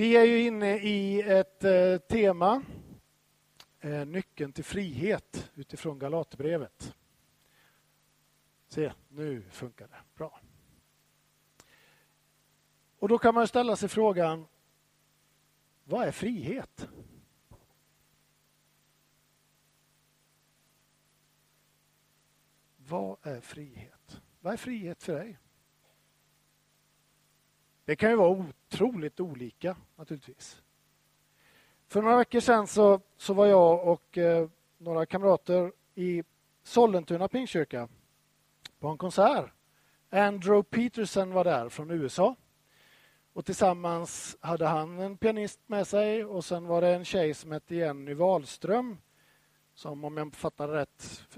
Vi 0.00 0.16
är 0.16 0.24
ju 0.24 0.42
inne 0.42 0.78
i 0.78 1.22
ett 1.22 1.64
eh, 1.64 1.98
tema, 1.98 2.62
eh, 3.80 4.06
nyckeln 4.06 4.52
till 4.52 4.64
frihet 4.64 5.50
utifrån 5.54 5.98
Galaterbrevet. 5.98 6.94
Se, 8.68 8.92
nu 9.08 9.42
funkar 9.50 9.88
det. 9.88 10.00
Bra. 10.14 10.40
Och 12.98 13.08
då 13.08 13.18
kan 13.18 13.34
man 13.34 13.48
ställa 13.48 13.76
sig 13.76 13.88
frågan, 13.88 14.46
vad 15.84 16.06
är 16.06 16.12
frihet? 16.12 16.88
Vad 22.76 23.16
är 23.22 23.40
frihet? 23.40 24.20
Vad 24.40 24.52
är 24.52 24.56
frihet 24.56 25.02
för 25.02 25.12
dig? 25.12 25.38
Det 27.90 27.96
kan 27.96 28.10
ju 28.10 28.16
vara 28.16 28.28
otroligt 28.28 29.20
olika 29.20 29.76
naturligtvis. 29.96 30.62
För 31.88 32.02
några 32.02 32.16
veckor 32.16 32.40
sedan 32.40 32.66
så, 32.66 33.00
så 33.16 33.34
var 33.34 33.46
jag 33.46 33.88
och 33.88 34.18
eh, 34.18 34.48
några 34.78 35.06
kamrater 35.06 35.72
i 35.94 36.22
Sollentuna 36.62 37.28
Pingstkyrka 37.28 37.88
på 38.78 38.88
en 38.88 38.98
konsert. 38.98 39.52
Andrew 40.10 40.62
Peterson 40.62 41.32
var 41.32 41.44
där 41.44 41.68
från 41.68 41.90
USA. 41.90 42.36
Och 43.32 43.44
tillsammans 43.44 44.36
hade 44.40 44.66
han 44.66 44.98
en 44.98 45.16
pianist 45.16 45.60
med 45.66 45.86
sig 45.86 46.24
och 46.24 46.44
sen 46.44 46.66
var 46.66 46.80
det 46.80 46.88
en 46.88 47.04
tjej 47.04 47.34
som 47.34 47.52
hette 47.52 47.74
Jenny 47.74 48.14
Wahlström 48.14 48.96
som 49.74 50.04
om 50.04 50.16
jag 50.16 50.34
fattar 50.34 50.68
rätt 50.68 51.28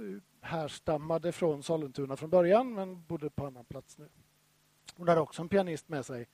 härstammade 0.41 1.33
från 1.33 1.63
Sollentuna 1.63 2.17
från 2.17 2.31
början 2.31 2.75
men 2.75 3.05
bodde 3.07 3.31
på 3.31 3.47
annan 3.47 3.65
plats 3.65 3.99
nu. 3.99 4.09
Hon 4.97 5.09
hade 5.09 5.21
också 5.21 5.43
en 5.43 5.49
pianist 5.49 5.89
med 5.89 6.07
sig. 6.07 6.29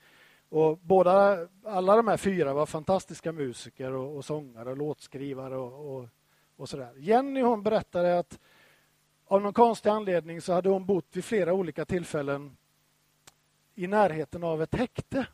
Och 0.49 0.79
båda, 0.79 1.49
alla 1.65 1.97
de 1.97 2.09
här 2.09 2.17
fyra 2.17 2.55
var 2.55 2.67
fantastiska 2.67 3.33
musiker 3.33 3.93
och, 3.93 4.17
och 4.17 4.25
sångare 4.25 4.71
och 4.71 4.77
låtskrivare 4.77 5.57
och, 5.57 5.97
och, 5.97 6.09
och 6.57 6.69
sådär. 6.69 6.93
Jenny 6.97 7.43
hon 7.43 7.63
berättade 7.63 8.19
att 8.19 8.39
av 9.27 9.43
någon 9.43 9.53
konstig 9.53 9.91
anledning 9.91 10.41
så 10.41 10.53
hade 10.53 10.69
hon 10.69 10.87
bott 10.87 11.07
vid 11.13 11.25
flera 11.25 11.53
olika 11.53 11.85
tillfällen 11.85 12.57
i 13.75 13.87
närheten 13.87 14.45
av 14.45 14.63
ett 14.63 14.75
häkte. 14.75 15.27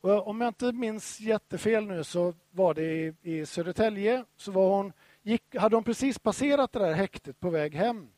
Och 0.00 0.26
om 0.26 0.40
jag 0.40 0.48
inte 0.48 0.72
minns 0.72 1.20
jättefel 1.20 1.86
nu 1.86 2.04
så 2.04 2.34
var 2.50 2.74
det 2.74 2.82
i, 2.82 3.14
i 3.22 3.46
Södertälje. 3.46 4.24
Så 4.36 4.52
var 4.52 4.68
hon, 4.76 4.92
gick, 5.22 5.56
hade 5.56 5.76
hon 5.76 5.84
precis 5.84 6.18
passerat 6.18 6.72
det 6.72 6.78
där 6.78 6.92
häktet 6.92 7.40
på 7.40 7.50
väg 7.50 7.74
hem. 7.74 8.08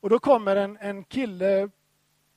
Och 0.00 0.10
då 0.10 0.18
kommer 0.18 0.56
en, 0.56 0.76
en 0.76 1.04
kille 1.04 1.70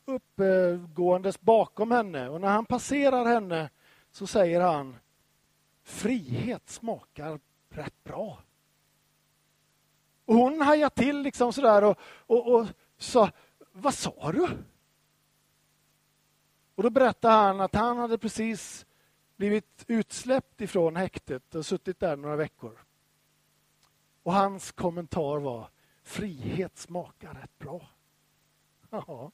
uppgåendes 0.06 1.42
bakom 1.42 1.92
henne 1.92 2.30
och 2.30 2.42
när 2.42 2.48
han 2.48 2.66
passerar 2.66 3.26
henne 3.26 3.70
så 4.12 4.28
säger 4.28 4.62
han 4.62 4.96
frihet 5.84 6.70
smakar 6.70 7.40
rätt 7.70 8.04
bra. 8.04 8.44
Och 10.26 10.36
hon 10.36 10.62
hajar 10.62 10.90
till 10.90 11.22
liksom 11.22 11.54
sådär 11.54 11.84
och, 11.84 11.98
och, 12.08 12.56
och 12.56 12.68
sa, 12.98 13.30
vad 13.72 13.94
sa 13.94 14.32
du? 14.32 14.48
Och 16.76 16.84
då 16.84 16.90
berättade 16.90 17.34
han 17.34 17.62
att 17.62 17.76
han 17.76 17.98
hade 17.98 18.18
precis 18.18 18.86
blivit 19.36 19.86
utsläppt 19.88 20.62
ifrån 20.62 20.96
häktet 20.96 21.56
och 21.56 21.66
suttit 21.66 22.00
där 22.00 22.16
några 22.16 22.36
veckor. 22.36 22.80
Och 24.24 24.34
hans 24.34 24.72
kommentar 24.72 25.40
var, 25.40 25.70
frihet 26.04 26.78
smakar 26.78 27.34
rätt 27.34 27.58
bra. 27.58 27.90
Jaha. 28.90 29.32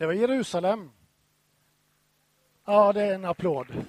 Det 0.00 0.06
var 0.06 0.12
Jerusalem. 0.12 0.90
Ja, 2.64 2.92
det 2.92 3.02
är 3.02 3.14
en 3.14 3.24
applåd. 3.24 3.66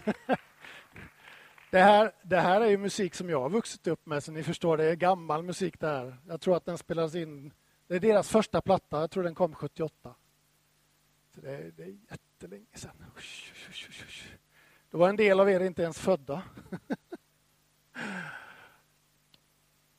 Det 1.71 1.79
här, 1.79 2.11
det 2.21 2.39
här 2.39 2.61
är 2.61 2.69
ju 2.69 2.77
musik 2.77 3.15
som 3.15 3.29
jag 3.29 3.41
har 3.41 3.49
vuxit 3.49 3.87
upp 3.87 4.05
med, 4.05 4.23
så 4.23 4.31
ni 4.31 4.43
förstår, 4.43 4.77
det 4.77 4.83
är 4.83 4.95
gammal 4.95 5.43
musik 5.43 5.79
det 5.79 5.87
här. 5.87 6.17
Jag 6.27 6.41
tror 6.41 6.57
att 6.57 6.65
den 6.65 6.77
spelades 6.77 7.15
in, 7.15 7.53
det 7.87 7.95
är 7.95 7.99
deras 7.99 8.29
första 8.29 8.61
platta, 8.61 8.99
jag 8.99 9.11
tror 9.11 9.23
den 9.23 9.35
kom 9.35 9.55
78. 9.55 10.15
Så 11.35 11.41
det, 11.41 11.51
är, 11.51 11.71
det 11.77 11.83
är 11.83 11.97
jättelänge 12.09 12.65
sedan. 12.73 13.05
Då 14.89 14.97
var 14.97 15.09
en 15.09 15.15
del 15.15 15.39
av 15.39 15.49
er 15.49 15.59
inte 15.59 15.81
ens 15.81 15.99
födda. 15.99 16.41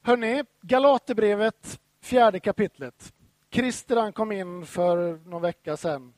Hörni, 0.02 0.44
Galaterbrevet, 0.60 1.80
fjärde 2.00 2.40
kapitlet. 2.40 3.11
Christer 3.52 3.96
han 3.96 4.12
kom 4.12 4.32
in 4.32 4.66
för 4.66 5.20
någon 5.24 5.42
vecka 5.42 5.76
sedan 5.76 6.14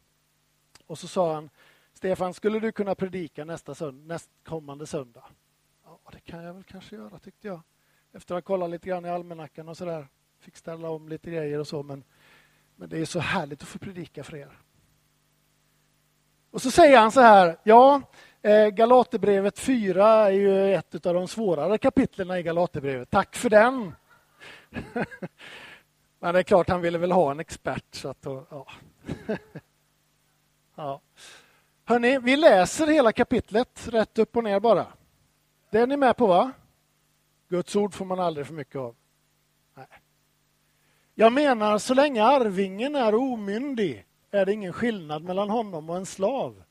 och 0.87 0.99
så 0.99 1.09
sa 1.09 1.35
han 1.35 1.51
Stefan, 1.93 2.35
skulle 2.35 2.61
du 2.61 2.73
kunna 2.73 2.95
predika 2.95 3.45
nästa 3.45 3.75
söndag, 3.75 4.15
nästkommande 4.15 4.87
söndag? 4.87 5.25
Ja, 5.85 5.99
det 6.13 6.21
kan 6.21 6.45
jag 6.45 6.55
väl 6.55 6.63
kanske 6.65 6.97
göra, 6.97 7.19
tyckte 7.19 7.49
jag. 7.49 7.61
Efter 8.13 8.35
att 8.35 8.37
ha 8.37 8.47
kollat 8.47 8.71
lite 8.71 8.89
grann 8.89 9.05
i 9.05 9.09
almanackan 9.09 9.69
och 9.69 9.77
sådär. 9.77 10.09
Fick 10.39 10.57
ställa 10.57 10.91
om 10.91 11.09
lite 11.09 11.31
grejer 11.31 11.59
och 11.59 11.67
så, 11.69 11.83
men, 11.83 12.05
men 12.77 12.89
det 12.89 12.99
är 12.99 13.05
så 13.05 13.19
härligt 13.19 13.63
att 13.63 13.69
få 13.69 13.79
predika 13.79 14.25
för 14.25 14.37
er. 14.37 14.59
Och 16.51 16.63
så 16.63 16.71
säger 16.71 16.99
han 16.99 17.13
så 17.13 17.21
här, 17.21 17.57
ja, 17.63 18.03
eh, 18.43 18.69
Galaterbrevet 18.69 19.59
4 19.59 20.07
är 20.07 20.31
ju 20.31 20.75
ett 20.75 21.07
av 21.07 21.15
de 21.15 21.29
svårare 21.29 21.79
kapitlen 21.79 22.31
i 22.31 22.43
Galaterbrevet. 22.43 23.11
Tack 23.11 23.37
för 23.37 23.51
den! 23.51 23.95
Men 26.25 26.35
det 26.35 26.41
är 26.41 26.43
klart, 26.43 26.69
han 26.69 26.81
ville 26.81 26.99
väl 26.99 27.13
ha 27.13 27.31
en 27.31 27.41
expert. 27.41 27.95
Så 27.95 28.09
att, 28.09 28.19
ja. 28.25 28.67
ja. 30.75 31.01
Hörrni, 31.85 32.19
vi 32.19 32.37
läser 32.37 32.87
hela 32.87 33.13
kapitlet 33.13 33.89
rätt 33.89 34.19
upp 34.19 34.37
och 34.37 34.45
ner 34.45 34.61
bara. 34.61 34.87
Det 35.71 35.79
är 35.79 35.87
ni 35.87 35.97
med 35.97 36.17
på 36.17 36.27
va? 36.27 36.53
Guds 37.49 37.77
ord 37.77 37.95
får 37.95 38.05
man 38.05 38.21
aldrig 38.21 38.47
för 38.47 38.55
mycket 38.55 38.77
av. 38.77 38.95
Nej. 39.75 39.87
Jag 41.15 41.33
menar, 41.33 41.79
så 41.79 41.95
länge 41.95 42.25
arvingen 42.25 42.95
är 42.95 43.15
omyndig 43.15 44.07
är 44.31 44.47
det 44.47 44.53
ingen 44.53 44.73
skillnad 44.73 45.23
mellan 45.23 45.51
honom 45.51 45.91
och 45.91 45.97
en 45.97 46.07
slav, 46.07 46.63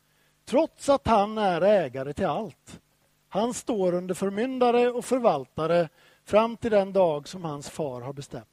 trots 0.45 0.89
att 0.89 1.07
han 1.07 1.37
är 1.37 1.61
ägare 1.61 2.13
till 2.13 2.25
allt. 2.25 2.81
Han 3.29 3.53
står 3.53 3.93
under 3.93 4.15
förmyndare 4.15 4.91
och 4.91 5.05
förvaltare 5.05 5.89
fram 6.25 6.57
till 6.57 6.71
den 6.71 6.93
dag 6.93 7.27
som 7.27 7.43
hans 7.43 7.69
far 7.69 8.01
har 8.01 8.13
bestämt. 8.13 8.47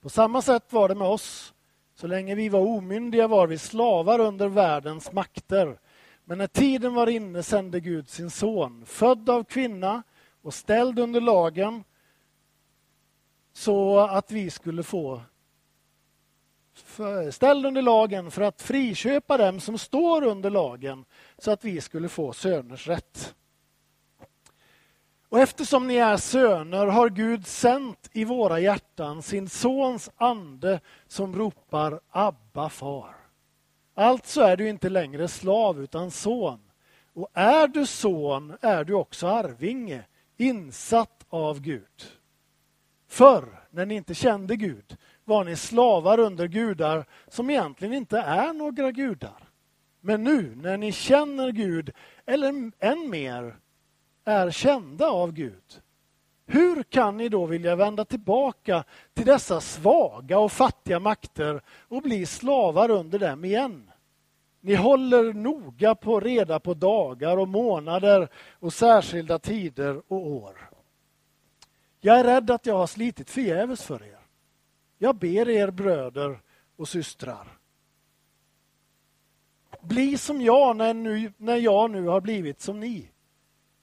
På 0.00 0.08
samma 0.08 0.42
sätt 0.42 0.72
var 0.72 0.88
det 0.88 0.94
med 0.94 1.08
oss. 1.08 1.54
Så 1.94 2.06
länge 2.06 2.34
vi 2.34 2.48
var 2.48 2.60
omyndiga 2.60 3.28
var 3.28 3.46
vi 3.46 3.58
slavar 3.58 4.18
under 4.18 4.48
världens 4.48 5.12
makter. 5.12 5.78
Men 6.24 6.38
när 6.38 6.46
tiden 6.46 6.94
var 6.94 7.06
inne 7.06 7.42
sände 7.42 7.80
Gud 7.80 8.08
sin 8.08 8.30
son, 8.30 8.86
född 8.86 9.30
av 9.30 9.44
kvinna 9.44 10.02
och 10.42 10.54
ställd 10.54 10.98
under 10.98 11.20
lagen 11.20 11.84
så 13.52 13.98
att 13.98 14.30
vi 14.30 14.50
skulle 14.50 14.82
få 14.82 15.20
ställd 17.30 17.66
under 17.66 17.82
lagen 17.82 18.30
för 18.30 18.42
att 18.42 18.62
friköpa 18.62 19.36
dem 19.36 19.60
som 19.60 19.78
står 19.78 20.24
under 20.24 20.50
lagen 20.50 21.04
så 21.38 21.50
att 21.50 21.64
vi 21.64 21.80
skulle 21.80 22.08
få 22.08 22.32
söners 22.32 22.88
rätt. 22.88 23.34
Och 25.28 25.38
eftersom 25.38 25.86
ni 25.86 25.96
är 25.96 26.16
söner 26.16 26.86
har 26.86 27.08
Gud 27.10 27.46
sänt 27.46 28.10
i 28.12 28.24
våra 28.24 28.60
hjärtan 28.60 29.22
sin 29.22 29.48
sons 29.48 30.10
ande 30.16 30.80
som 31.06 31.36
ropar 31.36 32.00
Abba 32.10 32.68
far. 32.68 33.16
Alltså 33.94 34.40
är 34.40 34.56
du 34.56 34.68
inte 34.68 34.88
längre 34.88 35.28
slav 35.28 35.82
utan 35.82 36.10
son. 36.10 36.60
Och 37.12 37.28
är 37.32 37.68
du 37.68 37.86
son 37.86 38.56
är 38.60 38.84
du 38.84 38.94
också 38.94 39.26
arvinge, 39.26 40.04
insatt 40.36 41.26
av 41.28 41.60
Gud. 41.60 42.04
Förr, 43.08 43.64
när 43.70 43.86
ni 43.86 43.94
inte 43.94 44.14
kände 44.14 44.56
Gud, 44.56 44.96
var 45.24 45.44
ni 45.44 45.56
slavar 45.56 46.20
under 46.20 46.48
gudar 46.48 47.04
som 47.28 47.50
egentligen 47.50 47.94
inte 47.94 48.18
är 48.18 48.52
några 48.52 48.92
gudar. 48.92 49.48
Men 50.00 50.24
nu, 50.24 50.54
när 50.56 50.76
ni 50.76 50.92
känner 50.92 51.50
Gud, 51.50 51.90
eller 52.26 52.72
än 52.78 53.10
mer, 53.10 53.56
är 54.28 54.50
kända 54.50 55.08
av 55.08 55.32
Gud. 55.32 55.82
Hur 56.46 56.82
kan 56.82 57.16
ni 57.16 57.28
då 57.28 57.46
vilja 57.46 57.76
vända 57.76 58.04
tillbaka 58.04 58.84
till 59.14 59.26
dessa 59.26 59.60
svaga 59.60 60.38
och 60.38 60.52
fattiga 60.52 61.00
makter 61.00 61.62
och 61.88 62.02
bli 62.02 62.26
slavar 62.26 62.90
under 62.90 63.18
dem 63.18 63.44
igen? 63.44 63.90
Ni 64.60 64.74
håller 64.74 65.32
noga 65.32 65.94
på 65.94 66.20
reda 66.20 66.60
på 66.60 66.74
dagar 66.74 67.36
och 67.36 67.48
månader 67.48 68.28
och 68.52 68.72
särskilda 68.72 69.38
tider 69.38 70.02
och 70.08 70.26
år. 70.26 70.70
Jag 72.00 72.18
är 72.20 72.24
rädd 72.24 72.50
att 72.50 72.66
jag 72.66 72.76
har 72.76 72.86
slitit 72.86 73.30
förgäves 73.30 73.82
för 73.82 74.02
er. 74.02 74.18
Jag 74.98 75.16
ber 75.16 75.48
er 75.48 75.70
bröder 75.70 76.40
och 76.76 76.88
systrar. 76.88 77.58
Bli 79.80 80.18
som 80.18 80.42
jag 80.42 80.76
när, 80.76 80.94
nu, 80.94 81.32
när 81.36 81.56
jag 81.56 81.90
nu 81.90 82.06
har 82.06 82.20
blivit 82.20 82.60
som 82.60 82.80
ni. 82.80 83.10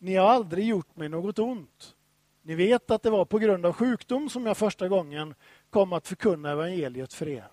Ni 0.06 0.16
har 0.16 0.28
aldrig 0.28 0.68
gjort 0.68 0.96
mig 0.96 1.10
något 1.10 1.40
ont. 1.40 1.96
Ni 2.42 2.56
vet 2.56 2.92
att 2.92 3.04
det 3.04 3.10
var 3.10 3.25
på 3.25 3.40
grund 3.40 3.66
av 3.66 3.74
sjukdom 3.74 4.30
som 4.30 4.46
jag 4.46 4.57
första 4.57 4.88
gången 4.88 5.36
kom 5.69 5.94
att 5.94 6.07
förkunna 6.07 6.52
evangeliet 6.52 7.13
för 7.13 7.28
er. 7.28 7.52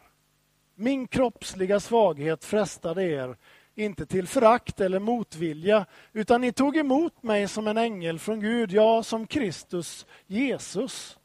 Min 0.75 1.06
kroppsliga 1.06 1.81
svaghet 1.81 2.44
frestade 2.44 3.04
er, 3.04 3.37
inte 3.75 4.06
till 4.06 4.26
förakt 4.26 4.81
eller 4.81 4.99
motvilja, 4.99 5.87
utan 6.12 6.40
ni 6.40 6.52
tog 6.52 6.76
emot 6.76 7.22
mig 7.22 7.49
som 7.49 7.66
en 7.66 7.78
ängel 7.78 8.19
från 8.19 8.40
Gud, 8.40 8.72
ja, 8.72 9.02
som 9.02 9.26
Kristus 9.26 10.06
Jesus. 10.26 11.19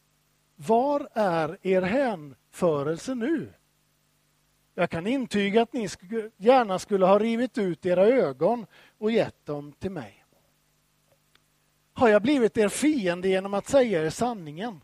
Var 0.55 1.07
är 1.13 1.57
er 1.61 1.81
hänförelse 1.81 3.15
nu? 3.15 3.53
Jag 4.73 4.89
kan 4.89 5.07
intyga 5.07 5.61
att 5.61 5.73
ni 5.73 5.87
gärna 6.37 6.79
skulle 6.79 7.05
ha 7.05 7.19
rivit 7.19 7.57
ut 7.57 7.85
era 7.85 8.05
ögon 8.05 8.65
och 8.97 9.11
gett 9.11 9.45
dem 9.45 9.73
till 9.79 9.91
mig. 9.91 10.16
Har 11.97 12.09
jag 12.09 12.21
blivit 12.21 12.57
er 12.57 12.69
fiende 12.69 13.27
genom 13.27 13.53
att 13.53 13.69
säga 13.69 14.05
er 14.05 14.09
sanningen? 14.09 14.81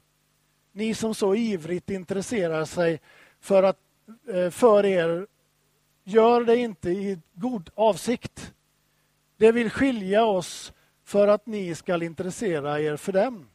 Ni 0.72 0.94
som 0.94 1.16
så 1.16 1.36
ivrigt 1.36 1.90
intresserar 1.90 2.66
sig 2.66 3.02
för, 3.40 3.64
att, 3.64 3.78
eh, 4.34 4.50
för 4.50 4.86
er 4.86 5.28
gör 6.04 6.44
det 6.44 6.58
inte 6.58 6.90
i 6.90 7.20
god 7.34 7.70
avsikt. 7.76 8.54
Det 9.38 9.52
vill 9.52 9.70
skilja 9.70 10.26
oss 10.26 10.74
för 11.04 11.28
att 11.28 11.46
ni 11.46 11.76
skall 11.76 12.04
intressera 12.04 12.80
er 12.80 12.98
för 12.98 13.12
dem. 13.12 13.50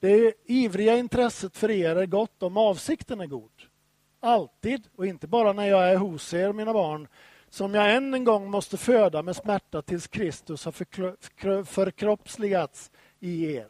Det 0.00 0.34
ivriga 0.44 0.96
intresset 0.96 1.56
för 1.56 1.70
er 1.70 1.96
är 1.96 2.06
gott 2.06 2.42
om 2.42 2.56
avsikten 2.56 3.20
är 3.20 3.26
god. 3.26 3.62
Alltid, 4.20 4.88
och 4.96 5.06
inte 5.06 5.26
bara 5.26 5.52
när 5.52 5.66
jag 5.66 5.90
är 5.90 5.96
hos 5.96 6.34
er, 6.34 6.52
mina 6.52 6.72
barn, 6.72 7.08
som 7.50 7.74
jag 7.74 7.94
än 7.94 8.14
en 8.14 8.24
gång 8.24 8.50
måste 8.50 8.76
föda 8.76 9.22
med 9.22 9.36
smärta 9.36 9.82
tills 9.82 10.06
Kristus 10.06 10.64
har 10.64 11.64
förkroppsligats 11.64 12.90
i 13.20 13.54
er. 13.54 13.68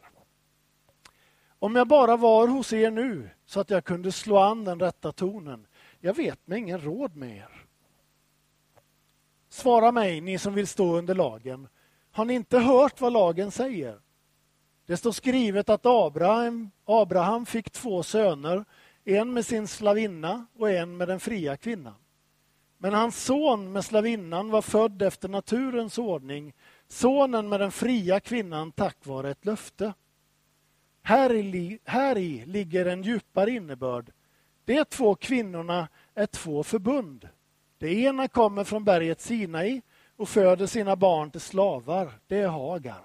Om 1.59 1.75
jag 1.75 1.87
bara 1.87 2.17
var 2.17 2.47
hos 2.47 2.73
er 2.73 2.91
nu 2.91 3.29
så 3.45 3.59
att 3.59 3.69
jag 3.69 3.85
kunde 3.85 4.11
slå 4.11 4.37
an 4.37 4.63
den 4.63 4.79
rätta 4.79 5.11
tonen. 5.11 5.67
Jag 5.99 6.13
vet 6.13 6.47
mig 6.47 6.59
ingen 6.59 6.81
råd 6.81 7.15
med 7.15 7.37
er. 7.37 7.65
Svara 9.49 9.91
mig, 9.91 10.21
ni 10.21 10.37
som 10.37 10.53
vill 10.53 10.67
stå 10.67 10.97
under 10.97 11.15
lagen. 11.15 11.67
Har 12.11 12.25
ni 12.25 12.33
inte 12.33 12.59
hört 12.59 13.01
vad 13.01 13.13
lagen 13.13 13.51
säger? 13.51 13.99
Det 14.85 14.97
står 14.97 15.11
skrivet 15.11 15.69
att 15.69 15.85
Abraham, 15.85 16.71
Abraham 16.85 17.45
fick 17.45 17.69
två 17.69 18.03
söner, 18.03 18.65
en 19.03 19.33
med 19.33 19.45
sin 19.45 19.67
slavinna 19.67 20.45
och 20.57 20.71
en 20.71 20.97
med 20.97 21.07
den 21.07 21.19
fria 21.19 21.57
kvinnan. 21.57 21.95
Men 22.81 22.93
hans 22.93 23.23
son 23.25 23.71
med 23.71 23.85
slavinnan 23.85 24.49
var 24.49 24.61
född 24.61 25.01
efter 25.01 25.29
naturens 25.29 25.97
ordning, 25.97 26.53
sonen 26.87 27.49
med 27.49 27.59
den 27.59 27.71
fria 27.71 28.19
kvinnan 28.19 28.71
tack 28.71 29.05
vare 29.05 29.31
ett 29.31 29.45
löfte. 29.45 29.93
Här 31.01 31.33
i, 31.33 31.79
här 31.83 32.17
i 32.17 32.45
ligger 32.45 32.85
en 32.85 33.03
djupare 33.03 33.51
innebörd. 33.51 34.11
De 34.65 34.85
två 34.85 35.15
kvinnorna 35.15 35.87
är 36.15 36.25
två 36.25 36.63
förbund. 36.63 37.29
Det 37.77 37.93
ena 37.93 38.27
kommer 38.27 38.63
från 38.63 38.83
berget 38.83 39.21
Sinai 39.21 39.81
och 40.17 40.29
föder 40.29 40.65
sina 40.65 40.95
barn 40.95 41.31
till 41.31 41.41
slavar. 41.41 42.11
Det 42.27 42.37
är 42.37 42.47
Hagar. 42.47 43.01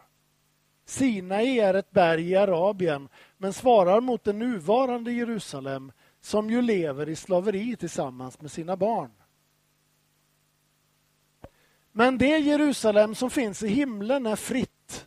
Sinai 0.85 1.59
är 1.61 1.75
ett 1.75 1.91
berg 1.91 2.31
i 2.31 2.37
Arabien 2.37 3.09
men 3.39 3.53
svarar 3.53 4.01
mot 4.01 4.25
det 4.25 4.33
nuvarande 4.33 5.13
Jerusalem 5.13 5.93
som 6.21 6.51
ju 6.51 6.63
lever 6.63 7.09
i 7.09 7.17
slaveri 7.17 7.77
tillsammans 7.77 8.41
med 8.41 8.51
sina 8.51 8.77
barn. 8.77 9.11
Men 11.97 12.19
det 12.19 12.39
Jerusalem 12.39 13.15
som 13.15 13.31
finns 13.31 13.63
i 13.63 13.69
himlen 13.69 14.27
är 14.27 14.37
fritt. 14.37 15.07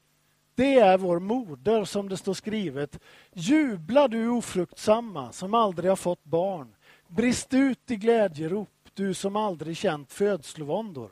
Det 0.56 0.80
är 0.80 0.98
vår 0.98 1.20
moder, 1.20 1.84
som 1.84 2.10
det 2.10 2.18
står 2.18 2.34
skrivet. 2.34 3.00
Jubla 3.34 4.08
du 4.08 4.30
ofruktsamma 4.30 5.32
som 5.32 5.54
aldrig 5.54 5.92
har 5.92 5.96
fått 5.96 6.24
barn. 6.24 6.76
Brist 7.08 7.54
ut 7.54 7.92
i 7.92 7.96
glädjerop, 7.96 8.70
du 8.94 9.14
som 9.14 9.36
aldrig 9.36 9.78
känt 9.78 10.14
födslovåndor. 10.14 11.12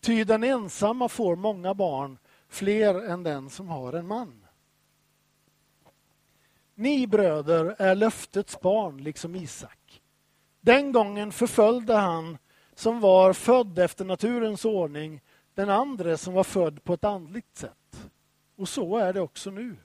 Ty 0.00 0.24
den 0.24 0.44
ensamma 0.44 1.08
får 1.08 1.36
många 1.36 1.74
barn, 1.74 2.18
fler 2.48 2.94
än 3.10 3.22
den 3.22 3.50
som 3.50 3.68
har 3.68 3.92
en 3.92 4.06
man. 4.06 4.46
Ni 6.74 7.06
bröder 7.06 7.76
är 7.78 7.94
löftets 7.94 8.60
barn, 8.60 9.02
liksom 9.02 9.34
Isak. 9.34 10.02
Den 10.60 10.92
gången 10.92 11.32
förföljde 11.32 11.94
han 11.94 12.38
som 12.80 13.00
var 13.00 13.32
född 13.32 13.78
efter 13.78 14.04
naturens 14.04 14.64
ordning, 14.64 15.20
den 15.54 15.70
andra 15.70 16.16
som 16.16 16.34
var 16.34 16.44
född 16.44 16.84
på 16.84 16.94
ett 16.94 17.04
andligt 17.04 17.56
sätt. 17.56 18.10
Och 18.56 18.68
så 18.68 18.96
är 18.96 19.12
det 19.12 19.20
också 19.20 19.50
nu. 19.50 19.76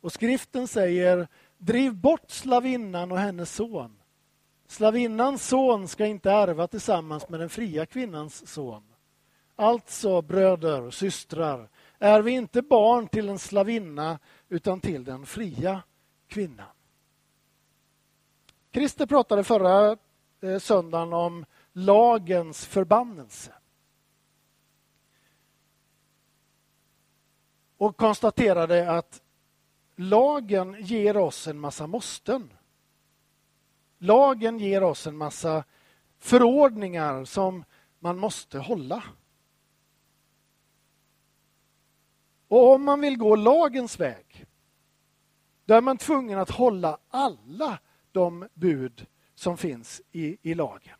Och 0.00 0.12
skriften 0.12 0.68
säger, 0.68 1.28
driv 1.58 1.94
bort 1.94 2.30
slavinnan 2.30 3.12
och 3.12 3.18
hennes 3.18 3.54
son. 3.54 3.96
Slavinnans 4.66 5.48
son 5.48 5.88
ska 5.88 6.06
inte 6.06 6.30
ärva 6.30 6.66
tillsammans 6.66 7.28
med 7.28 7.40
den 7.40 7.48
fria 7.48 7.86
kvinnans 7.86 8.46
son. 8.46 8.82
Alltså, 9.56 10.22
bröder, 10.22 10.90
systrar, 10.90 11.68
är 11.98 12.22
vi 12.22 12.30
inte 12.30 12.62
barn 12.62 13.08
till 13.08 13.28
en 13.28 13.38
slavinna 13.38 14.18
utan 14.48 14.80
till 14.80 15.04
den 15.04 15.26
fria 15.26 15.82
kvinnan. 16.28 16.66
Christer 18.72 19.06
pratade 19.06 19.44
förra 19.44 19.96
eh, 20.40 20.58
söndagen 20.58 21.12
om 21.12 21.44
lagens 21.72 22.66
förbannelse. 22.66 23.54
Och 27.76 27.96
konstaterade 27.96 28.90
att 28.90 29.22
lagen 29.96 30.76
ger 30.80 31.16
oss 31.16 31.46
en 31.46 31.58
massa 31.58 31.86
måsten. 31.86 32.52
Lagen 33.98 34.58
ger 34.58 34.82
oss 34.82 35.06
en 35.06 35.16
massa 35.16 35.64
förordningar 36.18 37.24
som 37.24 37.64
man 37.98 38.18
måste 38.18 38.58
hålla. 38.58 39.02
Och 42.48 42.74
om 42.74 42.84
man 42.84 43.00
vill 43.00 43.16
gå 43.16 43.36
lagens 43.36 44.00
väg, 44.00 44.46
då 45.64 45.74
är 45.74 45.80
man 45.80 45.98
tvungen 45.98 46.38
att 46.38 46.50
hålla 46.50 46.98
alla 47.08 47.78
de 48.12 48.48
bud 48.54 49.06
som 49.34 49.56
finns 49.56 50.02
i, 50.12 50.50
i 50.50 50.54
lagen. 50.54 50.99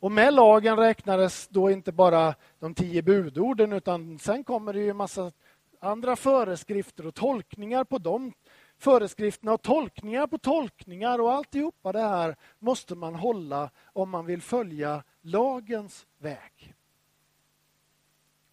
Och 0.00 0.12
med 0.12 0.34
lagen 0.34 0.76
räknades 0.76 1.48
då 1.48 1.70
inte 1.70 1.92
bara 1.92 2.34
de 2.58 2.74
tio 2.74 3.02
budorden 3.02 3.72
utan 3.72 4.18
sen 4.18 4.44
kommer 4.44 4.72
det 4.72 4.80
ju 4.80 4.90
en 4.90 4.96
massa 4.96 5.32
andra 5.80 6.16
föreskrifter 6.16 7.06
och 7.06 7.14
tolkningar 7.14 7.84
på 7.84 7.98
de 7.98 8.32
föreskrifterna 8.76 9.52
och 9.52 9.62
tolkningar 9.62 10.26
på 10.26 10.38
tolkningar 10.38 11.18
och 11.18 11.32
alltihopa 11.32 11.92
det 11.92 12.00
här 12.00 12.36
måste 12.58 12.94
man 12.94 13.14
hålla 13.14 13.70
om 13.84 14.10
man 14.10 14.26
vill 14.26 14.42
följa 14.42 15.04
lagens 15.20 16.06
väg. 16.18 16.74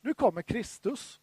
Nu 0.02 0.14
kommer 0.14 0.42
Kristus. 0.42 1.20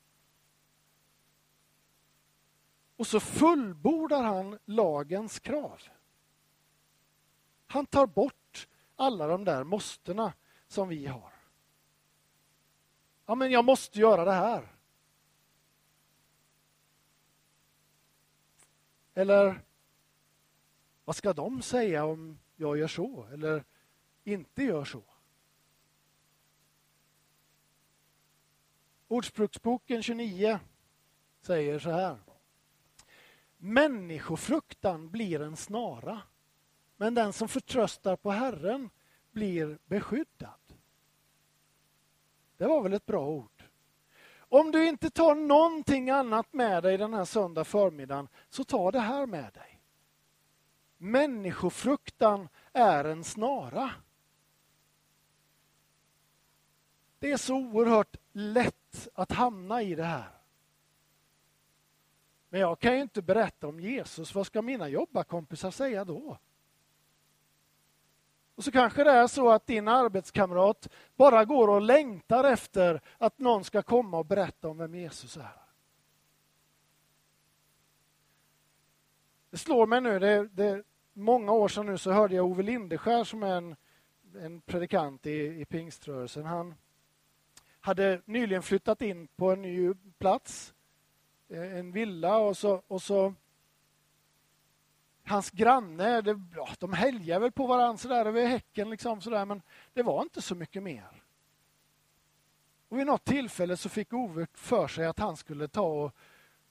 Och 2.97 3.07
så 3.07 3.21
fullbordar 3.21 4.23
han 4.23 4.59
lagens 4.65 5.39
krav. 5.39 5.81
Han 7.67 7.87
tar 7.87 8.07
bort 8.07 8.42
alla 9.03 9.27
de 9.27 9.45
där 9.45 9.65
måstena 9.65 10.33
som 10.69 10.89
vi 10.89 11.07
har. 11.07 11.33
Ja, 13.27 13.35
men 13.35 13.51
jag 13.51 13.65
måste 13.65 13.99
göra 13.99 14.25
det 14.25 14.33
här. 14.33 14.69
Eller 19.15 19.65
vad 21.05 21.17
ska 21.17 21.33
de 21.33 21.63
säga 21.63 22.05
om 22.05 22.39
jag 22.57 22.79
gör 22.79 22.89
så 22.89 23.27
eller 23.33 23.65
inte 24.25 24.63
gör 24.63 24.85
så? 24.85 25.03
Ordspråksboken 29.09 30.03
29 30.03 30.61
säger 31.41 31.79
så 31.79 31.91
här. 31.91 32.19
Människofruktan 33.57 35.11
blir 35.11 35.41
en 35.43 35.57
snara 35.57 36.23
men 37.03 37.15
den 37.15 37.33
som 37.33 37.49
förtröstar 37.49 38.17
på 38.17 38.31
Herren 38.31 38.91
blir 39.33 39.79
beskyddad. 39.87 40.61
Det 42.57 42.67
var 42.67 42.83
väl 42.83 42.93
ett 42.93 43.07
bra 43.07 43.27
ord. 43.27 43.63
Om 44.37 44.71
du 44.71 44.87
inte 44.87 45.11
tar 45.11 45.35
någonting 45.35 46.11
annat 46.11 46.53
med 46.53 46.83
dig 46.83 46.99
den 46.99 47.15
här 47.15 47.25
söndag 47.25 47.65
förmiddagen, 47.65 48.29
så 48.49 48.65
ta 48.65 48.91
det 48.91 49.01
här 49.01 49.27
med 49.27 49.53
dig. 49.53 49.81
Människofruktan 50.97 52.49
är 52.73 53.05
en 53.05 53.25
snara. 53.25 53.91
Det 57.19 57.33
är 57.33 57.37
så 57.37 57.57
oerhört 57.57 58.17
lätt 58.33 59.09
att 59.15 59.33
hamna 59.33 59.83
i 59.83 59.95
det 59.95 60.05
här. 60.05 60.31
Men 62.49 62.61
jag 62.61 62.79
kan 62.79 62.95
ju 62.95 63.03
inte 63.03 63.23
berätta 63.23 63.67
om 63.67 63.81
Jesus, 63.81 64.35
vad 64.35 64.47
ska 64.47 64.63
mina 64.63 64.89
jobbarkompisar 64.89 65.71
säga 65.71 66.05
då? 66.05 66.39
Och 68.63 68.65
så 68.65 68.73
kanske 68.73 69.05
det 69.05 69.11
är 69.11 69.27
så 69.27 69.51
att 69.51 69.67
din 69.67 69.89
arbetskamrat 69.89 70.89
bara 71.17 71.45
går 71.45 71.69
och 71.69 71.81
längtar 71.81 72.45
efter 72.45 73.01
att 73.19 73.39
någon 73.39 73.65
ska 73.65 73.83
komma 73.83 74.19
och 74.19 74.27
berätta 74.27 74.69
om 74.69 74.79
vem 74.79 74.95
Jesus 74.95 75.37
är. 75.37 75.63
Det 79.51 79.57
slår 79.57 79.87
mig 79.87 80.01
nu, 80.01 80.19
det, 80.19 80.49
det, 80.49 80.83
många 81.13 81.53
år 81.53 81.69
sedan 81.69 81.87
nu 81.87 81.99
så 81.99 82.13
hörde 82.13 82.35
jag 82.35 82.47
Ove 82.47 82.63
Lindeskär 82.63 83.25
som 83.25 83.43
är 83.43 83.57
en 83.57 83.77
en 84.41 84.61
predikant 84.61 85.27
i, 85.27 85.61
i 85.61 85.65
pingströrelsen. 85.65 86.45
Han 86.45 86.75
hade 87.81 88.23
nyligen 88.25 88.63
flyttat 88.63 89.03
in 89.03 89.27
på 89.27 89.53
en 89.53 89.63
ny 89.63 89.95
plats, 90.19 90.75
eh, 91.49 91.77
en 91.79 91.93
villa 91.93 92.37
och 92.37 92.57
så, 92.57 92.83
och 92.87 93.03
så 93.03 93.35
hans 95.25 95.51
granne, 95.51 96.21
det, 96.21 96.41
ja, 96.57 96.69
de 96.79 96.93
helgade 96.93 97.41
väl 97.41 97.53
på 97.53 97.67
varandra 97.67 97.99
sådär 97.99 98.27
över 98.27 98.47
häcken, 98.47 98.91
liksom 98.91 99.21
sådär, 99.21 99.45
men 99.45 99.63
det 99.93 100.03
var 100.03 100.23
inte 100.23 100.43
så 100.43 100.55
mycket 100.55 100.83
mer. 100.83 101.23
Och 102.89 102.99
vid 102.99 103.07
något 103.07 103.25
tillfälle 103.25 103.77
så 103.77 103.89
fick 103.89 104.13
Ove 104.13 104.47
för 104.55 104.89
sig 104.89 105.07
att 105.07 105.19
han 105.19 105.37
skulle 105.37 105.69
ta 105.69 105.83
och 105.83 106.17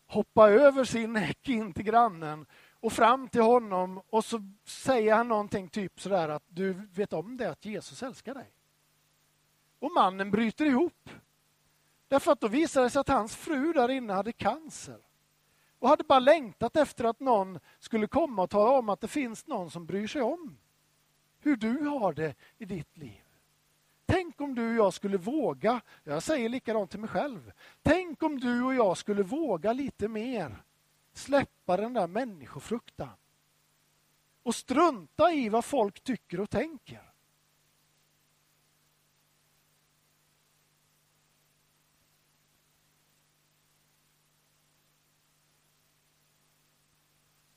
hoppa 0.06 0.50
över 0.50 0.84
sin 0.84 1.16
häck 1.16 1.50
in 1.50 1.74
till 1.74 1.84
grannen 1.84 2.46
och 2.80 2.94
fram 2.94 3.28
till 3.28 3.42
honom 3.42 4.02
och 4.10 4.26
så 4.26 4.52
säger 4.66 5.16
han 5.16 5.28
någonting 5.28 5.70
typ 5.70 6.02
sådär 6.02 6.30
att 6.30 6.44
du 6.48 6.74
vet 6.74 7.14
om 7.14 7.38
det 7.38 7.50
att 7.50 7.66
Jesus 7.66 8.04
älskar 8.04 8.34
dig. 8.34 8.52
Och 9.80 9.92
mannen 9.92 10.32
bryter 10.32 10.66
ihop. 10.66 11.10
Därför 12.08 12.32
att 12.32 12.42
då 12.42 12.48
visade 12.48 12.86
det 12.86 12.90
sig 12.90 13.00
att 13.00 13.08
hans 13.08 13.36
fru 13.36 13.74
där 13.74 13.90
inne 13.90 14.14
hade 14.14 14.32
cancer. 14.32 15.00
Och 15.82 15.90
hade 15.90 16.04
bara 16.04 16.20
längtat 16.20 16.76
efter 16.76 17.04
att 17.04 17.20
någon 17.20 17.60
skulle 17.80 18.08
komma 18.08 18.42
och 18.42 18.50
tala 18.50 18.72
om 18.72 18.90
att 18.90 19.02
det 19.02 19.08
finns 19.08 19.48
någon 19.48 19.72
som 19.72 19.86
bryr 19.86 20.08
sig 20.08 20.22
om 20.22 20.58
hur 21.40 21.56
du 21.56 21.78
har 21.80 22.14
det 22.14 22.36
i 22.58 22.66
ditt 22.66 22.98
liv. 22.98 23.24
Tänk 24.06 24.42
om 24.42 24.56
du 24.56 24.70
och 24.70 24.86
jag 24.86 24.94
skulle 24.94 25.18
våga, 25.18 25.82
jag 26.04 26.24
säger 26.24 26.50
likadant 26.50 26.92
till 26.92 27.00
mig 27.00 27.10
själv, 27.10 27.52
tänk 27.82 28.24
om 28.24 28.40
du 28.40 28.64
och 28.64 28.74
jag 28.74 28.98
skulle 28.98 29.24
våga 29.24 29.74
lite 29.74 30.08
mer 30.08 30.64
släppa 31.14 31.78
den 31.78 31.94
där 31.94 32.08
människofruktan 32.08 33.18
och 34.44 34.56
strunta 34.56 35.32
i 35.34 35.50
vad 35.50 35.66
folk 35.66 36.04
tycker 36.04 36.40
och 36.40 36.50
tänker. 36.50 37.11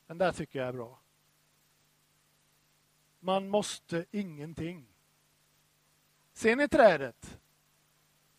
Den 0.07 0.19
där 0.19 0.33
tycker 0.33 0.59
jag 0.59 0.69
är 0.69 0.73
bra. 0.73 0.99
Man 3.21 3.49
måste 3.49 4.05
ingenting. 4.11 4.87
Ser 6.33 6.57
ni 6.57 6.69
trädet? 6.69 7.39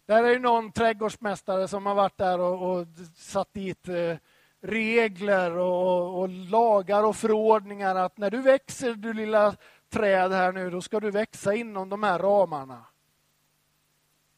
Där 0.06 0.24
är 0.24 0.30
ju 0.30 0.40
någon 0.40 0.72
trädgårdsmästare 0.72 1.68
som 1.68 1.86
har 1.86 1.96
varit 1.96 2.18
där 2.18 2.40
och, 2.40 2.72
och 2.72 2.88
satt 3.16 3.54
dit 3.54 3.88
eh, 3.88 4.18
regler 4.62 5.58
och, 5.58 6.20
och, 6.20 6.30
lagar 6.30 7.04
och 7.04 7.16
förordningar 7.16 7.96
att 7.96 8.18
när 8.18 8.32
du 8.32 8.42
växer, 8.42 8.96
du 8.96 9.14
lilla 9.14 9.56
träd 9.90 10.32
här 10.32 10.52
nu, 10.52 10.70
då 10.70 10.82
ska 10.82 11.00
du 11.00 11.12
växa 11.12 11.54
inom 11.54 11.90
de 11.90 12.04
här 12.04 12.20
ramarna. 12.20 12.86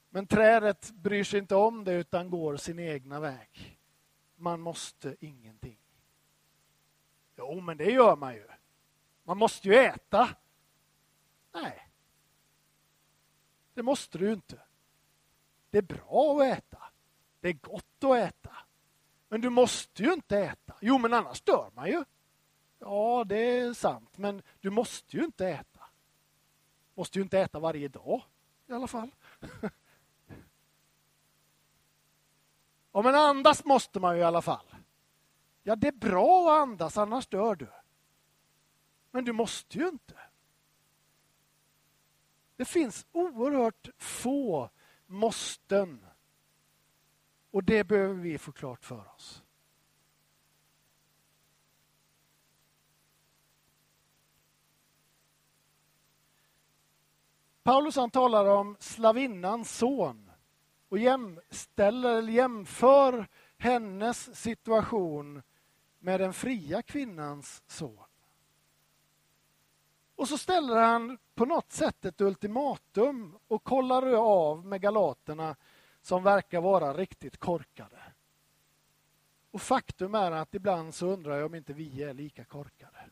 Men 0.10 0.28
trädet 0.28 0.92
bryr 0.92 1.24
sig 1.24 1.40
inte 1.40 1.56
om 1.56 1.84
det 1.84 1.94
utan 1.94 2.30
går 2.30 2.58
sin 2.58 2.80
egna 2.80 3.20
väg. 3.20 3.80
Man 4.36 4.62
måste 4.62 5.16
ingenting. 5.20 5.78
Jo, 7.38 7.62
men 7.62 7.78
det 7.78 7.92
gör 7.92 8.16
man 8.16 8.34
ju. 8.34 8.48
Man 9.24 9.38
måste 9.38 9.68
ju 9.68 9.76
äta. 9.76 10.30
Nej. 11.54 11.90
Det 13.74 13.84
måste 13.84 14.18
du 14.18 14.34
inte. 14.34 14.62
Det 15.70 15.78
är 15.78 15.82
bra 15.82 16.42
att 16.42 16.58
äta. 16.58 16.84
Det 17.40 17.50
är 17.50 17.54
gott 17.54 18.04
att 18.04 18.18
äta. 18.18 18.56
Men 19.30 19.42
du 19.42 19.50
måste 19.50 20.04
ju 20.04 20.14
inte 20.14 20.38
äta. 20.38 20.76
Jo, 20.82 20.98
men 20.98 21.14
annars 21.14 21.42
dör 21.42 21.72
man 21.74 21.88
ju. 21.88 22.04
Ja, 22.80 23.24
det 23.24 23.38
är 23.38 23.74
sant, 23.74 24.18
men 24.18 24.42
du 24.60 24.70
måste 24.70 25.18
ju 25.18 25.24
inte 25.24 25.48
äta. 25.48 25.84
Måste 26.94 27.20
ju 27.20 27.24
inte 27.24 27.40
äta 27.40 27.60
varje 27.60 27.88
dag 27.88 28.22
i 28.68 28.74
alla 28.74 28.88
fall. 28.88 29.12
Ja, 32.92 33.02
men 33.02 33.16
andas 33.16 33.66
måste 33.66 34.00
man 34.00 34.16
ju 34.16 34.22
i 34.22 34.24
alla 34.24 34.42
fall. 34.42 34.66
Ja, 35.68 35.76
det 35.76 35.88
är 35.88 35.92
bra 35.92 36.52
att 36.52 36.62
andas, 36.62 36.98
annars 36.98 37.28
dör 37.28 37.56
du. 37.56 37.68
Men 39.12 39.26
du 39.26 39.34
måste 39.34 39.78
ju 39.78 39.88
inte. 39.88 40.20
Det 42.56 42.66
finns 42.66 43.08
oerhört 43.12 43.90
få 43.98 44.70
måsten. 45.06 46.06
Och 47.52 47.64
det 47.64 47.84
behöver 47.84 48.14
vi 48.14 48.38
få 48.38 48.52
klart 48.52 48.86
för 48.86 49.14
oss. 49.16 49.44
Paulus 57.64 57.96
han 57.96 58.12
talar 58.12 58.46
om 58.46 58.78
slavinnans 58.80 59.78
son 59.78 60.32
och 60.90 61.00
jämställer, 61.00 62.18
eller 62.18 62.34
jämför 62.34 63.28
hennes 63.58 64.36
situation 64.36 65.42
med 66.00 66.20
den 66.20 66.34
fria 66.34 66.82
kvinnans 66.82 67.64
son. 67.68 68.04
Och 70.16 70.28
så 70.28 70.38
ställer 70.38 70.76
han 70.76 71.18
på 71.36 71.46
något 71.46 71.72
sätt 71.72 72.06
ett 72.06 72.22
ultimatum 72.22 73.38
och 73.48 73.64
kollar 73.64 74.14
av 74.14 74.66
med 74.66 74.82
galaterna 74.82 75.56
som 76.02 76.24
verkar 76.24 76.62
vara 76.62 76.94
riktigt 76.94 77.38
korkade. 77.38 78.02
Och 79.52 79.62
faktum 79.62 80.16
är 80.16 80.32
att 80.32 80.56
ibland 80.56 80.96
så 80.96 81.08
undrar 81.08 81.36
jag 81.36 81.46
om 81.46 81.56
inte 81.56 81.74
vi 81.74 82.04
är 82.04 82.14
lika 82.14 82.46
korkade. 82.46 83.10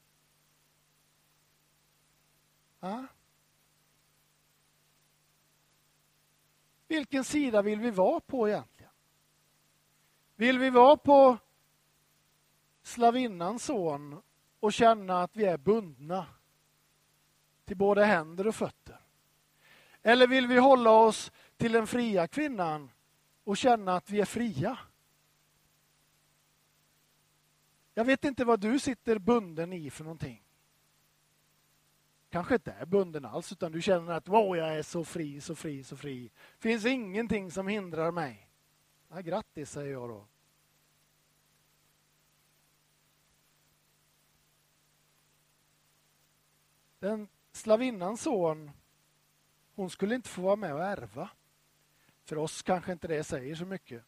Ja? 2.80 3.06
Vilken 6.88 7.24
sida 7.24 7.62
vill 7.62 7.80
vi 7.80 7.92
vara 7.92 8.20
på 8.20 8.50
egentligen? 8.50 8.92
Vill 10.36 10.60
vi 10.60 10.70
vara 10.70 10.98
på 10.98 11.38
slavinnans 12.86 13.64
son 13.64 14.22
och 14.60 14.74
känna 14.74 15.24
att 15.24 15.36
vi 15.36 15.46
är 15.46 15.58
bundna 15.58 16.28
till 17.66 17.78
både 17.78 18.06
händer 18.06 18.48
och 18.48 18.56
fötter? 18.56 19.00
Eller 20.02 20.28
vill 20.28 20.48
vi 20.48 20.58
hålla 20.58 20.92
oss 20.92 21.32
till 21.58 21.72
den 21.72 21.88
fria 21.88 22.28
kvinnan 22.28 22.92
och 23.44 23.58
känna 23.58 23.96
att 23.96 24.10
vi 24.10 24.22
är 24.22 24.26
fria? 24.26 24.78
Jag 27.94 28.06
vet 28.06 28.26
inte 28.26 28.46
vad 28.46 28.60
du 28.60 28.80
sitter 28.80 29.20
bunden 29.20 29.74
i 29.74 29.90
för 29.90 30.04
någonting. 30.04 30.42
Kanske 32.30 32.56
inte 32.56 32.72
är 32.72 32.86
bunden 32.86 33.26
alls, 33.26 33.52
utan 33.52 33.72
du 33.72 33.82
känner 33.82 34.14
att 34.14 34.28
wow, 34.28 34.58
jag 34.58 34.78
är 34.78 34.84
så 34.84 35.04
fri, 35.04 35.42
så 35.42 35.56
fri, 35.56 35.84
så 35.84 35.98
fri. 35.98 36.32
finns 36.60 36.86
ingenting 36.86 37.52
som 37.52 37.68
hindrar 37.68 38.12
mig. 38.12 38.50
Ja, 39.10 39.20
grattis, 39.22 39.72
säger 39.72 39.92
jag 39.92 40.10
då. 40.10 40.28
Den 47.00 47.28
slavinnans 47.52 48.22
son, 48.22 48.72
hon 49.76 49.90
skulle 49.90 50.16
inte 50.16 50.30
få 50.30 50.42
vara 50.42 50.56
med 50.56 50.74
och 50.74 50.84
ärva. 50.84 51.30
För 52.24 52.38
oss 52.38 52.62
kanske 52.62 52.92
inte 52.92 53.08
det 53.08 53.24
säger 53.24 53.56
så 53.56 53.66
mycket. 53.66 54.04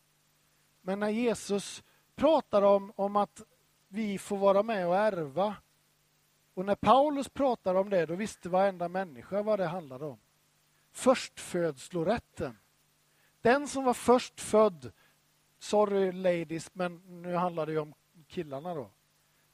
Men 0.81 0.99
när 0.99 1.09
Jesus 1.09 1.83
pratar 2.15 2.61
om, 2.61 2.93
om 2.95 3.15
att 3.15 3.41
vi 3.87 4.17
får 4.17 4.37
vara 4.37 4.63
med 4.63 4.87
och 4.87 4.97
ärva 4.97 5.55
och 6.57 6.65
när 6.65 6.75
Paulus 6.75 7.29
pratar 7.29 7.75
om 7.75 7.89
det, 7.89 8.05
då 8.05 8.15
visste 8.15 8.49
varenda 8.49 8.87
människa 8.87 9.41
vad 9.41 9.59
det 9.59 9.65
handlade 9.65 10.05
om. 10.05 10.19
Förstfödslorätten. 10.91 12.57
Den 13.41 13.67
som 13.67 13.83
var 13.83 13.93
först 13.93 14.41
född, 14.41 14.91
sorry 15.59 16.11
ladies, 16.11 16.75
men 16.75 17.21
nu 17.21 17.35
handlar 17.35 17.65
det 17.65 17.71
ju 17.71 17.79
om 17.79 17.93
killarna 18.27 18.73
då. 18.73 18.91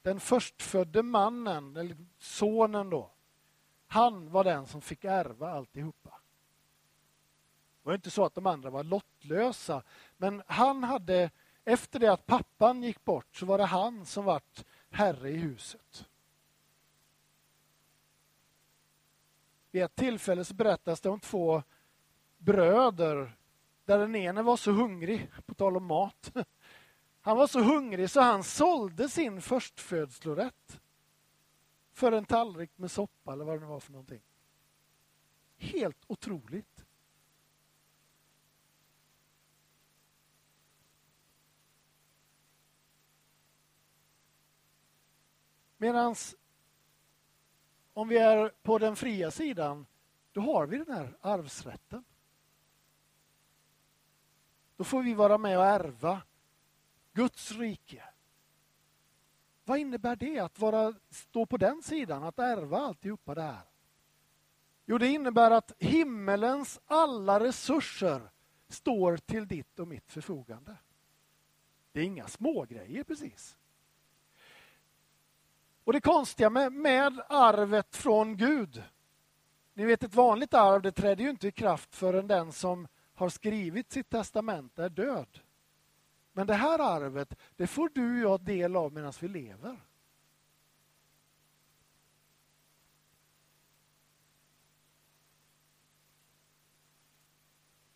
Den 0.02 0.20
förstfödde 0.20 1.04
mannen, 1.04 1.78
eller 1.78 1.98
sonen 2.18 2.90
då, 2.90 3.13
han 3.94 4.30
var 4.30 4.44
den 4.44 4.68
som 4.68 4.82
fick 4.82 5.06
ärva 5.06 5.50
alltihopa. 5.50 6.10
Det 6.10 7.90
var 7.90 7.94
inte 7.94 8.12
så 8.12 8.26
att 8.26 8.36
de 8.36 8.48
andra 8.48 8.70
var 8.70 8.84
lottlösa, 8.84 9.84
men 10.18 10.44
han 10.48 10.84
hade, 10.84 11.32
efter 11.66 12.00
det 12.00 12.08
att 12.08 12.26
pappan 12.26 12.84
gick 12.84 13.06
bort, 13.06 13.36
så 13.36 13.46
var 13.46 13.58
det 13.58 13.66
han 13.66 14.06
som 14.06 14.26
vart 14.26 14.66
herre 14.90 15.30
i 15.30 15.36
huset. 15.36 16.06
Vid 19.72 19.84
ett 19.84 19.96
tillfälle 19.96 20.46
så 20.46 20.54
berättas 20.54 21.02
det 21.02 21.10
om 21.10 21.20
två 21.20 21.64
bröder 22.38 23.36
där 23.86 23.98
den 23.98 24.16
ene 24.16 24.42
var 24.42 24.58
så 24.58 24.72
hungrig, 24.72 25.30
på 25.46 25.54
tal 25.54 25.78
om 25.78 25.86
mat. 25.86 26.32
Han 27.22 27.38
var 27.38 27.48
så 27.48 27.62
hungrig 27.62 28.10
så 28.10 28.22
han 28.22 28.44
sålde 28.44 29.10
sin 29.10 29.42
förstfödslorätt 29.42 30.80
för 31.94 32.12
en 32.12 32.26
tallrik 32.26 32.72
med 32.76 32.92
soppa 32.92 33.34
eller 33.34 33.46
vad 33.46 33.60
det 33.60 33.66
var 33.66 33.80
för 33.80 33.92
någonting. 33.92 34.22
Helt 35.58 36.04
otroligt. 36.08 36.86
Medan 45.78 46.16
om 47.94 48.08
vi 48.08 48.18
är 48.18 48.50
på 48.50 48.78
den 48.78 48.96
fria 48.96 49.32
sidan 49.32 49.86
då 50.32 50.42
har 50.42 50.68
vi 50.68 50.78
den 50.78 50.96
här 50.96 51.18
arvsrätten. 51.22 52.04
Då 54.78 54.84
får 54.84 55.04
vi 55.04 55.14
vara 55.14 55.38
med 55.38 55.58
och 55.58 55.66
ärva 55.66 56.22
Guds 57.14 57.52
rike. 57.52 58.13
Vad 59.66 59.78
innebär 59.78 60.16
det 60.16 60.40
att 60.40 60.60
vara, 60.60 60.94
stå 61.10 61.46
på 61.46 61.58
den 61.58 61.82
sidan, 61.82 62.24
att 62.24 62.40
ärva 62.40 62.78
alltihopa 62.78 63.36
det 63.36 63.42
här? 63.42 63.62
Jo, 64.86 64.98
det 64.98 65.08
innebär 65.08 65.52
att 65.52 65.72
himmelens 65.80 66.80
alla 66.86 67.40
resurser 67.40 68.22
står 68.70 69.18
till 69.18 69.48
ditt 69.48 69.80
och 69.80 69.88
mitt 69.88 70.12
förfogande. 70.12 70.76
Det 71.92 72.00
är 72.00 72.04
inga 72.04 72.28
smågrejer 72.28 73.04
precis. 73.04 73.58
Och 75.84 75.94
det 75.94 76.02
konstiga 76.02 76.50
med, 76.50 76.74
med 76.74 77.22
arvet 77.30 77.96
från 77.96 78.38
Gud, 78.38 78.84
ni 79.74 79.86
vet 79.86 80.04
ett 80.04 80.16
vanligt 80.16 80.54
arv 80.54 80.82
det 80.82 80.92
träder 80.92 81.24
ju 81.24 81.30
inte 81.30 81.48
i 81.48 81.52
kraft 81.52 81.96
förrän 81.96 82.28
den 82.28 82.52
som 82.52 82.88
har 83.14 83.30
skrivit 83.30 83.92
sitt 83.92 84.10
testamente 84.10 84.84
är 84.84 84.90
död. 84.90 85.40
Men 86.34 86.48
det 86.48 86.54
här 86.54 86.80
arvet, 86.80 87.34
det 87.56 87.68
får 87.68 87.90
du 87.90 88.26
och 88.26 88.32
jag 88.32 88.42
del 88.42 88.76
av 88.76 88.94
medan 88.94 89.14
vi 89.22 89.28
lever. 89.28 89.80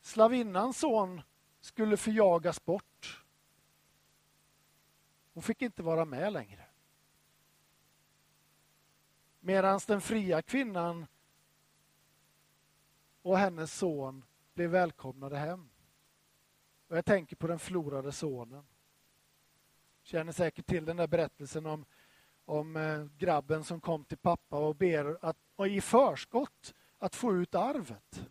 Slavinnans 0.02 0.80
son 0.80 1.22
skulle 1.60 1.98
förjagas 1.98 2.66
bort. 2.66 3.24
Hon 5.34 5.44
fick 5.44 5.62
inte 5.62 5.84
vara 5.84 6.06
med 6.06 6.34
längre. 6.34 6.66
Medan 9.40 9.80
den 9.88 10.02
fria 10.02 10.42
kvinnan 10.42 11.08
och 13.22 13.38
hennes 13.38 13.74
son 13.74 14.26
blev 14.54 14.70
välkomnade 14.70 15.38
hem. 15.38 15.70
Och 16.88 16.98
jag 16.98 17.06
tänker 17.06 17.36
på 17.36 17.48
den 17.48 17.60
förlorade 17.60 18.12
sonen. 18.12 18.64
Känner 20.04 20.32
säkert 20.32 20.66
till 20.66 20.86
den 20.86 20.98
där 20.98 21.08
berättelsen 21.08 21.66
om, 21.66 21.86
om 22.46 22.76
eh, 22.76 23.06
grabben 23.18 23.64
som 23.64 23.82
kom 23.82 24.06
till 24.06 24.18
pappa 24.18 24.58
och 24.58 24.76
ber 24.76 25.18
att, 25.22 25.38
och 25.56 25.68
i 25.68 25.82
förskott 25.82 26.74
att 26.98 27.16
få 27.16 27.34
ut 27.34 27.56
arvet. 27.56 28.30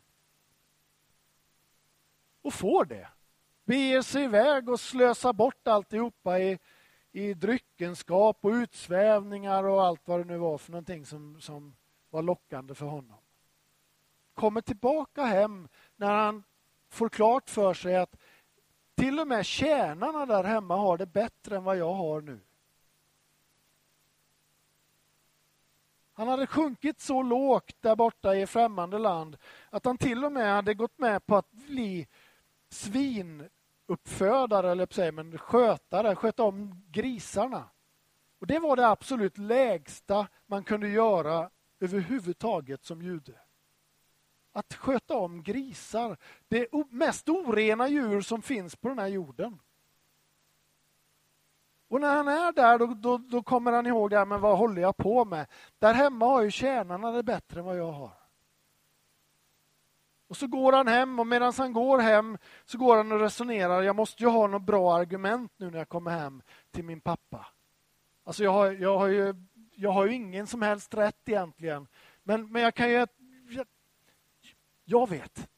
Och 2.42 2.54
får 2.54 2.84
det. 2.84 3.08
Beger 3.64 4.02
sig 4.02 4.25
iväg 4.25 4.68
och 4.68 4.80
slösar 4.80 5.32
bort 5.32 5.68
alltihopa 5.68 6.38
i, 6.38 6.58
i 7.12 7.34
dryckenskap 7.34 8.38
och 8.40 8.50
utsvävningar 8.50 9.64
och 9.64 9.84
allt 9.84 10.08
vad 10.08 10.20
det 10.20 10.25
nu 10.25 10.38
var 10.38 10.58
för 10.58 10.72
någonting 10.72 11.06
som, 11.06 11.40
som 11.40 11.76
var 12.10 12.22
lockande 12.22 12.75
för 12.75 12.86
honom. 12.86 13.18
Kommer 14.34 14.60
tillbaka 14.60 15.25
hem 15.25 15.68
när 15.96 16.12
han 16.12 16.42
får 16.88 17.08
klart 17.08 17.50
för 17.50 17.75
sig 17.75 17.96
att 17.96 18.16
till 18.97 19.21
och 19.21 19.29
med 19.29 19.47
tjänarna 19.47 20.26
där 20.26 20.45
hemma 20.45 20.76
har 20.76 20.99
det 20.99 21.07
bättre 21.07 21.57
än 21.57 21.65
vad 21.65 21.76
jag 21.76 21.95
har 21.95 22.21
nu. 22.21 22.41
Han 26.12 26.29
hade 26.29 26.47
sjunkit 26.47 27.00
så 27.00 27.23
lågt 27.23 27.76
där 27.81 27.97
borta 27.97 28.35
i 28.35 28.47
främmande 28.47 28.99
land 28.99 29.37
att 29.71 29.85
han 29.85 29.99
till 29.99 30.25
och 30.25 30.33
med 30.33 30.55
hade 30.55 30.75
gått 30.75 30.99
med 30.99 31.26
på 31.26 31.37
att 31.37 31.50
bli 31.50 32.07
svinuppfödare, 32.69 34.71
eller 34.71 34.87
säga, 34.91 35.12
men 35.12 35.38
skötare, 35.38 36.15
sköta 36.15 36.43
om 36.43 36.85
grisarna. 36.91 37.65
Och 38.38 38.47
Det 38.47 38.59
var 38.59 38.76
det 38.76 38.88
absolut 38.88 39.38
lägsta 39.38 40.26
man 40.47 40.65
kunde 40.65 40.88
göra 40.88 41.50
överhuvudtaget 41.81 42.85
som 42.85 43.03
jude 43.03 43.46
att 44.56 44.75
sköta 44.75 45.16
om 45.16 45.42
grisar. 45.42 46.16
Det 46.48 46.68
mest 46.90 47.28
orena 47.28 47.88
djur 47.88 48.20
som 48.20 48.42
finns 48.42 48.76
på 48.76 48.88
den 48.88 48.98
här 48.98 49.06
jorden. 49.06 49.58
Och 51.88 52.00
när 52.00 52.16
han 52.16 52.28
är 52.28 52.52
där 52.52 52.78
då, 52.78 52.86
då, 52.86 53.19
då, 53.19 53.42
kommer 53.42 53.73
han 53.73 53.86
ihåg 53.86 54.10
det 54.10 54.19
här, 54.19 54.26
men 54.26 54.40
vad 54.40 54.58
håller 54.58 54.82
jag 54.82 54.97
på 54.97 55.25
med? 55.25 55.47
Där 55.78 55.95
hemma 55.95 56.26
har 56.26 56.42
ju 56.42 56.50
tjänarna 56.50 57.10
det 57.10 57.23
bättre 57.23 57.60
än 57.60 57.66
vad 57.66 57.78
jag 57.78 57.92
har. 57.92 58.12
Och 60.28 60.36
så 60.36 60.47
går 60.47 60.73
han 60.73 60.88
hem 60.88 61.19
och 61.19 61.26
medan 61.26 61.52
han 61.56 61.73
går 61.73 61.99
hem 61.99 62.38
så 62.64 62.78
går 62.78 62.97
han 62.97 63.12
och 63.12 63.21
resonerar. 63.21 63.82
Jag 63.82 63.97
måste 63.97 64.23
ju 64.23 64.28
ha 64.28 64.47
något 64.47 64.62
bra 64.62 64.97
argument 64.97 65.52
nu 65.56 65.71
när 65.71 65.78
jag 65.78 65.88
kommer 65.88 66.10
hem 66.10 66.42
till 66.71 66.84
min 66.84 67.00
pappa. 67.00 67.47
Alltså 68.25 68.45
jag 68.45 68.52
har, 68.52 68.73
jag 68.73 68.99
har, 68.99 69.06
ju, 69.06 69.34
jag 69.75 69.90
har 69.90 70.06
ju 70.06 70.14
ingen 70.14 70.47
som 70.47 70.62
helst 70.62 70.95
rätt 70.95 71.28
egentligen. 71.28 71.86
Men, 72.23 72.52
men 72.52 72.62
jag 72.62 72.75
kan 72.75 72.90
ju 72.90 73.06
jag 74.86 75.08
vet. 75.08 75.49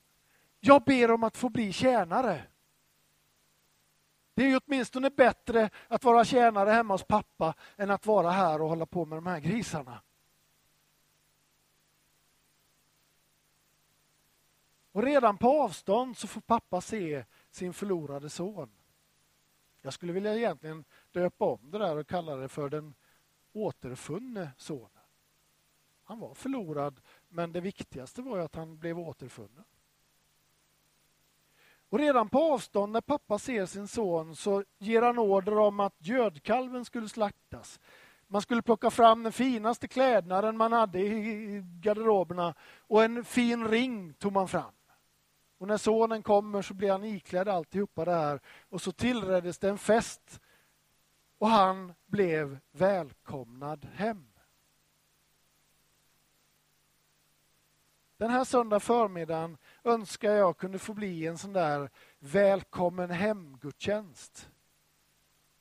Jag 0.60 0.82
ber 0.84 1.10
om 1.10 1.22
att 1.22 1.36
få 1.36 1.48
bli 1.48 1.72
tjänare. 1.72 2.42
Det 4.34 4.42
är 4.42 4.48
ju 4.48 4.60
åtminstone 4.66 5.10
bättre 5.10 5.70
att 5.88 6.04
vara 6.04 6.24
tjänare 6.24 6.70
hemma 6.70 6.94
hos 6.94 7.04
pappa 7.04 7.54
än 7.76 7.90
att 7.90 8.06
vara 8.06 8.30
här 8.30 8.62
och 8.62 8.68
hålla 8.68 8.86
på 8.86 9.04
med 9.04 9.16
de 9.18 9.26
här 9.26 9.40
grisarna. 9.40 10.02
Och 14.92 15.02
redan 15.02 15.38
på 15.38 15.62
avstånd 15.62 16.16
så 16.16 16.26
får 16.26 16.40
pappa 16.40 16.80
se 16.80 17.24
sin 17.50 17.72
förlorade 17.72 18.30
son. 18.30 18.70
Jag 19.82 19.92
skulle 19.92 20.12
vilja 20.12 20.36
egentligen 20.36 20.84
döpa 21.12 21.44
om 21.44 21.70
det 21.70 21.78
där 21.78 21.96
och 21.96 22.06
kalla 22.06 22.36
det 22.36 22.48
för 22.48 22.68
den 22.68 22.94
återfunne 23.52 24.50
sonen. 24.56 24.90
Han 26.04 26.18
var 26.18 26.34
förlorad, 26.34 27.00
men 27.28 27.52
det 27.52 27.60
viktigaste 27.60 28.22
var 28.22 28.36
ju 28.36 28.42
att 28.42 28.54
han 28.54 28.78
blev 28.78 28.98
återfunnen. 28.98 29.64
Och 31.90 31.98
redan 31.98 32.28
på 32.28 32.52
avstånd 32.52 32.92
när 32.92 33.00
pappa 33.00 33.38
ser 33.38 33.66
sin 33.66 33.88
son 33.88 34.36
så 34.36 34.64
ger 34.78 35.02
han 35.02 35.18
order 35.18 35.58
om 35.58 35.80
att 35.80 35.94
gödkalven 35.98 36.84
skulle 36.84 37.08
slaktas. 37.08 37.80
Man 38.26 38.42
skulle 38.42 38.62
plocka 38.62 38.90
fram 38.90 39.22
den 39.22 39.32
finaste 39.32 39.88
klädnaden 39.88 40.56
man 40.56 40.72
hade 40.72 41.00
i 41.00 41.62
garderoberna 41.80 42.54
och 42.78 43.04
en 43.04 43.24
fin 43.24 43.68
ring 43.68 44.14
tog 44.14 44.32
man 44.32 44.48
fram. 44.48 44.72
Och 45.58 45.68
när 45.68 45.76
sonen 45.76 46.22
kommer 46.22 46.62
så 46.62 46.74
blir 46.74 46.90
han 46.90 47.04
iklädd 47.04 47.48
alltihopa 47.48 48.04
det 48.04 48.14
här 48.14 48.40
och 48.68 48.80
så 48.80 48.92
tillreddes 48.92 49.58
det 49.58 49.68
en 49.68 49.78
fest 49.78 50.40
och 51.38 51.48
han 51.48 51.92
blev 52.06 52.58
välkomnad 52.70 53.88
hem. 53.94 54.26
Den 58.18 58.31
här 58.31 58.44
söndag 58.44 58.81
förmiddagen 58.81 59.59
önskar 59.85 60.33
jag 60.33 60.57
kunde 60.57 60.78
få 60.78 60.94
bli 60.94 61.26
en 61.26 61.38
sån 61.38 61.52
där 61.52 61.90
välkommen 62.18 63.11
hem-gudstjänst. 63.11 64.50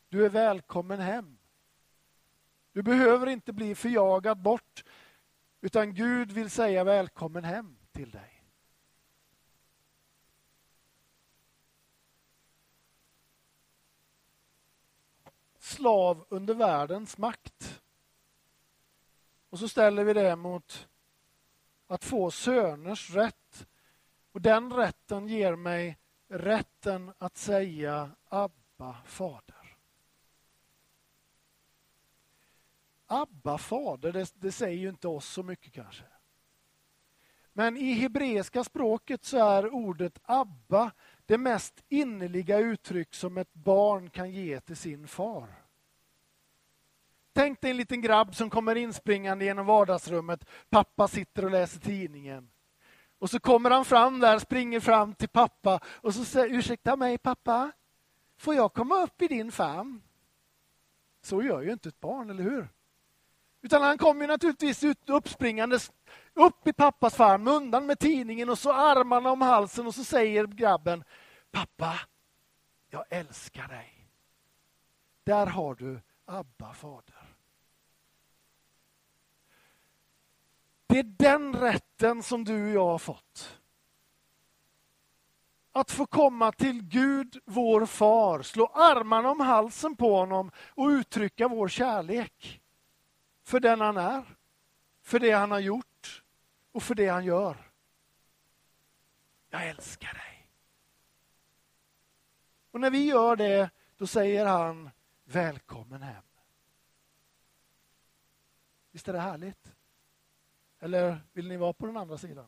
Du 0.09 0.25
är 0.25 0.29
välkommen 0.29 0.99
hem. 0.99 1.37
Du 2.71 2.83
behöver 2.83 3.27
inte 3.27 3.53
bli 3.53 3.75
förjagad 3.75 4.41
bort, 4.41 4.83
utan 5.61 5.93
Gud 5.93 6.31
vill 6.31 6.49
säga 6.49 6.83
välkommen 6.83 7.43
hem 7.43 7.77
till 7.91 8.11
dig. 8.11 8.43
Slav 15.59 16.25
under 16.29 16.53
världens 16.53 17.17
makt. 17.17 17.81
Och 19.49 19.59
så 19.59 19.67
ställer 19.67 20.03
vi 20.03 20.13
det 20.13 20.35
mot 20.35 20.87
att 21.87 22.03
få 22.03 22.31
söners 22.31 23.09
rätt. 23.09 23.67
Och 24.31 24.41
den 24.41 24.73
rätten 24.73 25.27
ger 25.27 25.55
mig 25.55 25.97
rätten 26.27 27.13
att 27.17 27.37
säga 27.37 28.11
Abba, 28.25 28.95
fader. 29.05 29.77
Abba, 33.05 33.57
fader, 33.57 34.11
det, 34.11 34.33
det 34.35 34.51
säger 34.51 34.77
ju 34.77 34.89
inte 34.89 35.07
oss 35.07 35.25
så 35.25 35.43
mycket 35.43 35.73
kanske. 35.73 36.03
Men 37.53 37.77
i 37.77 37.93
hebreiska 37.93 38.63
språket 38.63 39.23
så 39.23 39.37
är 39.37 39.73
ordet 39.73 40.19
Abba 40.23 40.91
det 41.25 41.37
mest 41.37 41.83
innerliga 41.89 42.57
uttryck 42.57 43.15
som 43.15 43.37
ett 43.37 43.53
barn 43.53 44.09
kan 44.09 44.31
ge 44.31 44.59
till 44.59 44.77
sin 44.77 45.07
far. 45.07 45.66
Tänk 47.37 47.61
dig 47.61 47.71
en 47.71 47.77
liten 47.77 48.01
grabb 48.01 48.35
som 48.35 48.49
kommer 48.49 48.75
inspringande 48.75 49.45
genom 49.45 49.65
vardagsrummet. 49.65 50.45
Pappa 50.69 51.07
sitter 51.07 51.45
och 51.45 51.51
läser 51.51 51.79
tidningen. 51.79 52.49
Och 53.19 53.29
så 53.29 53.39
kommer 53.39 53.69
han 53.71 53.85
fram 53.85 54.19
där, 54.19 54.39
springer 54.39 54.79
fram 54.79 55.13
till 55.13 55.29
pappa 55.29 55.79
och 55.85 56.13
så 56.13 56.25
säger 56.25 56.55
ursäkta 56.55 56.95
mig 56.95 57.17
pappa, 57.17 57.71
får 58.37 58.55
jag 58.55 58.73
komma 58.73 59.03
upp 59.03 59.21
i 59.21 59.27
din 59.27 59.51
famn? 59.51 60.01
Så 61.21 61.43
gör 61.43 61.61
ju 61.61 61.71
inte 61.71 61.89
ett 61.89 61.99
barn, 61.99 62.29
eller 62.29 62.43
hur? 62.43 62.69
Utan 63.61 63.81
han 63.81 63.97
kommer 63.97 64.27
naturligtvis 64.27 64.83
ut 64.83 65.09
uppspringandes 65.09 65.91
upp 66.33 66.67
i 66.67 66.73
pappas 66.73 67.15
famn, 67.15 67.47
undan 67.47 67.85
med 67.85 67.99
tidningen 67.99 68.49
och 68.49 68.59
så 68.59 68.73
armarna 68.73 69.31
om 69.31 69.41
halsen 69.41 69.87
och 69.87 69.95
så 69.95 70.03
säger 70.03 70.47
grabben, 70.47 71.03
pappa, 71.51 71.99
jag 72.89 73.05
älskar 73.09 73.67
dig. 73.67 74.09
Där 75.23 75.45
har 75.45 75.75
du 75.75 76.01
Abba, 76.29 76.73
fader. 76.73 77.16
Det 80.97 81.01
är 81.01 81.03
den 81.03 81.55
rätten 81.55 82.23
som 82.23 82.43
du 82.43 82.67
och 82.67 82.73
jag 82.73 82.87
har 82.87 82.97
fått. 82.97 83.59
Att 85.71 85.91
få 85.91 86.05
komma 86.05 86.51
till 86.51 86.83
Gud, 86.83 87.41
vår 87.45 87.85
far, 87.85 88.41
slå 88.41 88.65
armarna 88.65 89.31
om 89.31 89.39
halsen 89.39 89.95
på 89.95 90.15
honom 90.15 90.51
och 90.57 90.87
uttrycka 90.87 91.47
vår 91.47 91.67
kärlek. 91.67 92.61
För 93.43 93.59
den 93.59 93.81
han 93.81 93.97
är, 93.97 94.37
för 95.01 95.19
det 95.19 95.31
han 95.31 95.51
har 95.51 95.59
gjort 95.59 96.23
och 96.71 96.83
för 96.83 96.95
det 96.95 97.07
han 97.07 97.25
gör. 97.25 97.71
Jag 99.49 99.67
älskar 99.67 100.13
dig. 100.13 100.49
Och 102.71 102.79
när 102.79 102.91
vi 102.91 103.05
gör 103.05 103.35
det, 103.35 103.69
då 103.97 104.07
säger 104.07 104.45
han 104.45 104.89
välkommen 105.23 106.01
hem. 106.01 106.23
Visst 108.91 109.07
är 109.07 109.13
det 109.13 109.19
härligt? 109.19 109.66
Eller 110.79 111.19
vill 111.33 111.47
ni 111.47 111.57
vara 111.57 111.73
på 111.73 111.85
den 111.85 111.97
andra 111.97 112.17
sidan? 112.17 112.47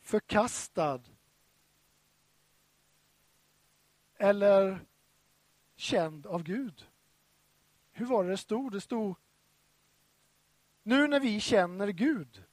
Förkastad. 0.00 1.00
Eller 4.14 4.80
känd 5.76 6.26
av 6.26 6.42
Gud. 6.42 6.86
Hur 7.90 8.06
var 8.06 8.24
det 8.24 8.30
det 8.30 8.36
stod? 8.36 8.72
Det 8.72 8.80
stod 8.80 9.16
nu 10.82 11.08
när 11.08 11.20
vi 11.20 11.40
känner 11.40 11.88
Gud. 11.88 12.44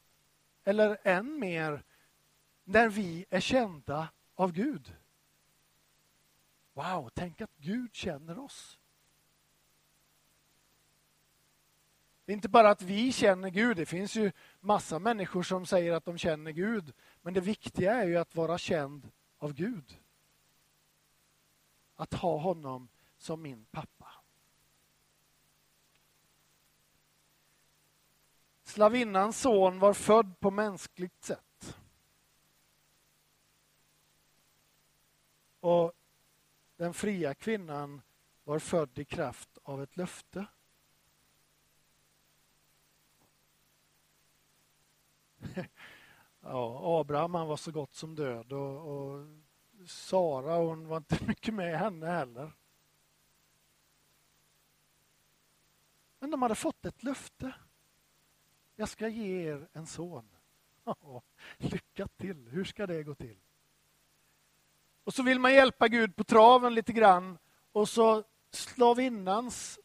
Eller 0.64 0.98
än 1.04 1.40
mer 1.40 1.84
när 2.64 2.90
vi 2.90 3.26
är 3.30 3.40
kända 3.40 4.10
av 4.36 4.52
Gud. 4.52 4.96
Wow, 6.74 7.10
tänk 7.14 7.42
att 7.42 7.56
Gud 7.58 7.94
känner 7.94 8.40
oss. 8.40 8.79
Det 12.30 12.34
är 12.34 12.36
inte 12.36 12.50
bara 12.50 12.70
att 12.70 12.82
vi 12.82 13.12
känner 13.12 13.50
Gud, 13.50 13.78
det 13.78 13.86
finns 13.86 14.16
ju 14.16 14.32
massa 14.60 15.00
människor 15.00 15.44
som 15.44 15.66
säger 15.66 15.94
att 15.94 16.06
de 16.06 16.18
känner 16.18 16.52
Gud. 16.52 16.94
Men 17.22 17.34
det 17.34 17.42
viktiga 17.42 17.94
är 17.94 18.08
ju 18.08 18.18
att 18.18 18.36
vara 18.36 18.58
känd 18.58 19.12
av 19.38 19.54
Gud. 19.54 20.00
Att 21.96 22.14
ha 22.14 22.38
honom 22.38 22.90
som 23.18 23.42
min 23.42 23.66
pappa. 23.66 24.14
Slavinnans 28.64 29.42
son 29.42 29.80
var 29.80 29.94
född 29.94 30.40
på 30.40 30.52
mänskligt 30.52 31.24
sätt. 31.24 31.78
Och 35.60 35.94
den 36.76 36.94
fria 36.94 37.34
kvinnan 37.34 38.02
var 38.44 38.60
född 38.60 39.00
i 39.00 39.06
kraft 39.06 39.58
av 39.64 39.84
ett 39.84 39.98
löfte. 39.98 40.46
ja, 46.42 47.00
Abraham 47.00 47.34
han 47.34 47.48
var 47.48 47.58
så 47.58 47.72
gott 47.72 47.94
som 47.94 48.16
död 48.16 48.54
och, 48.54 48.88
och 48.88 49.26
Sara 49.88 50.56
hon 50.56 50.88
var 50.88 50.98
inte 50.98 51.24
mycket 51.28 51.54
med 51.54 51.80
henne 51.80 52.08
heller. 52.08 52.52
Men 56.20 56.32
de 56.32 56.42
hade 56.42 56.56
fått 56.56 56.86
ett 56.86 57.04
löfte. 57.04 57.54
Jag 58.76 58.90
ska 58.90 59.08
ge 59.08 59.50
er 59.50 59.68
en 59.74 59.88
son. 59.88 60.30
Ja, 60.84 61.22
lycka 61.58 62.08
till, 62.08 62.48
hur 62.48 62.64
ska 62.64 62.88
det 62.88 63.04
gå 63.04 63.16
till? 63.16 63.38
Och 65.04 65.14
så 65.14 65.24
vill 65.24 65.40
man 65.40 65.54
hjälpa 65.54 65.88
Gud 65.88 66.16
på 66.16 66.24
traven 66.24 66.74
lite 66.74 66.94
grann 66.94 67.38
och 67.72 67.90
så 67.90 68.24
slavinnans 68.52 69.80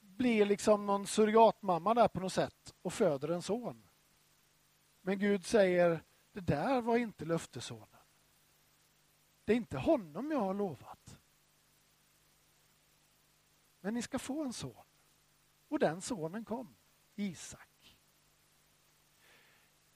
blir 0.00 0.46
liksom 0.46 0.86
någon 0.86 1.06
surrogatmamma 1.06 1.94
där 1.94 2.08
på 2.08 2.20
något 2.20 2.32
sätt 2.32 2.74
och 2.82 2.92
föder 2.92 3.28
en 3.28 3.42
son. 3.42 3.83
Men 5.06 5.18
Gud 5.18 5.46
säger, 5.46 6.02
det 6.32 6.40
där 6.40 6.80
var 6.80 6.96
inte 6.96 7.24
löftesonen. 7.24 7.88
Det 9.44 9.52
är 9.52 9.56
inte 9.56 9.78
honom 9.78 10.30
jag 10.30 10.40
har 10.40 10.54
lovat. 10.54 11.18
Men 13.80 13.94
ni 13.94 14.02
ska 14.02 14.18
få 14.18 14.44
en 14.44 14.52
son. 14.52 14.84
Och 15.68 15.78
den 15.78 16.00
sonen 16.00 16.44
kom, 16.44 16.76
Isak. 17.14 17.98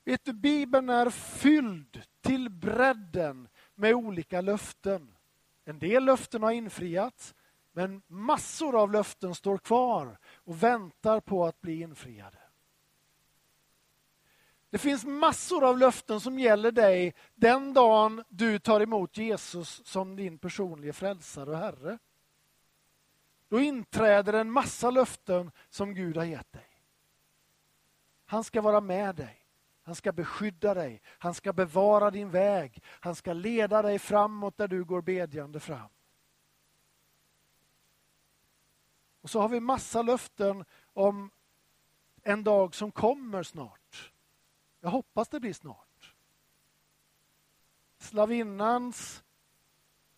Vet 0.04 0.24
du, 0.24 0.32
Bibeln 0.32 0.88
är 0.88 1.10
fylld 1.10 2.02
till 2.20 2.50
bredden 2.50 3.48
med 3.74 3.94
olika 3.94 4.40
löften. 4.40 5.16
En 5.64 5.78
del 5.78 6.04
löften 6.04 6.42
har 6.42 6.52
infriats, 6.52 7.34
men 7.72 8.02
massor 8.06 8.82
av 8.82 8.92
löften 8.92 9.34
står 9.34 9.58
kvar 9.58 10.18
och 10.34 10.62
väntar 10.62 11.20
på 11.20 11.46
att 11.46 11.60
bli 11.60 11.80
infriade. 11.80 12.47
Det 14.70 14.78
finns 14.78 15.04
massor 15.04 15.64
av 15.64 15.78
löften 15.78 16.20
som 16.20 16.38
gäller 16.38 16.72
dig 16.72 17.14
den 17.34 17.74
dagen 17.74 18.24
du 18.28 18.58
tar 18.58 18.80
emot 18.80 19.16
Jesus 19.16 19.82
som 19.84 20.16
din 20.16 20.38
personliga 20.38 20.92
frälsare 20.92 21.50
och 21.50 21.58
Herre. 21.58 21.98
Då 23.48 23.60
inträder 23.60 24.32
en 24.32 24.50
massa 24.50 24.90
löften 24.90 25.50
som 25.68 25.94
Gud 25.94 26.16
har 26.16 26.24
gett 26.24 26.52
dig. 26.52 26.68
Han 28.26 28.44
ska 28.44 28.60
vara 28.60 28.80
med 28.80 29.14
dig. 29.14 29.44
Han 29.82 29.94
ska 29.94 30.12
beskydda 30.12 30.74
dig. 30.74 31.02
Han 31.04 31.34
ska 31.34 31.52
bevara 31.52 32.10
din 32.10 32.30
väg. 32.30 32.82
Han 32.86 33.14
ska 33.14 33.32
leda 33.32 33.82
dig 33.82 33.98
framåt 33.98 34.56
där 34.56 34.68
du 34.68 34.84
går 34.84 35.02
bedjande 35.02 35.60
fram. 35.60 35.88
Och 39.20 39.30
så 39.30 39.40
har 39.40 39.48
vi 39.48 39.60
massa 39.60 40.02
löften 40.02 40.64
om 40.92 41.30
en 42.22 42.44
dag 42.44 42.74
som 42.74 42.90
kommer 42.90 43.42
snart. 43.42 43.77
Jag 44.80 44.90
hoppas 44.90 45.28
det 45.28 45.40
blir 45.40 45.52
snart. 45.52 46.14
Slavinnans 47.98 49.24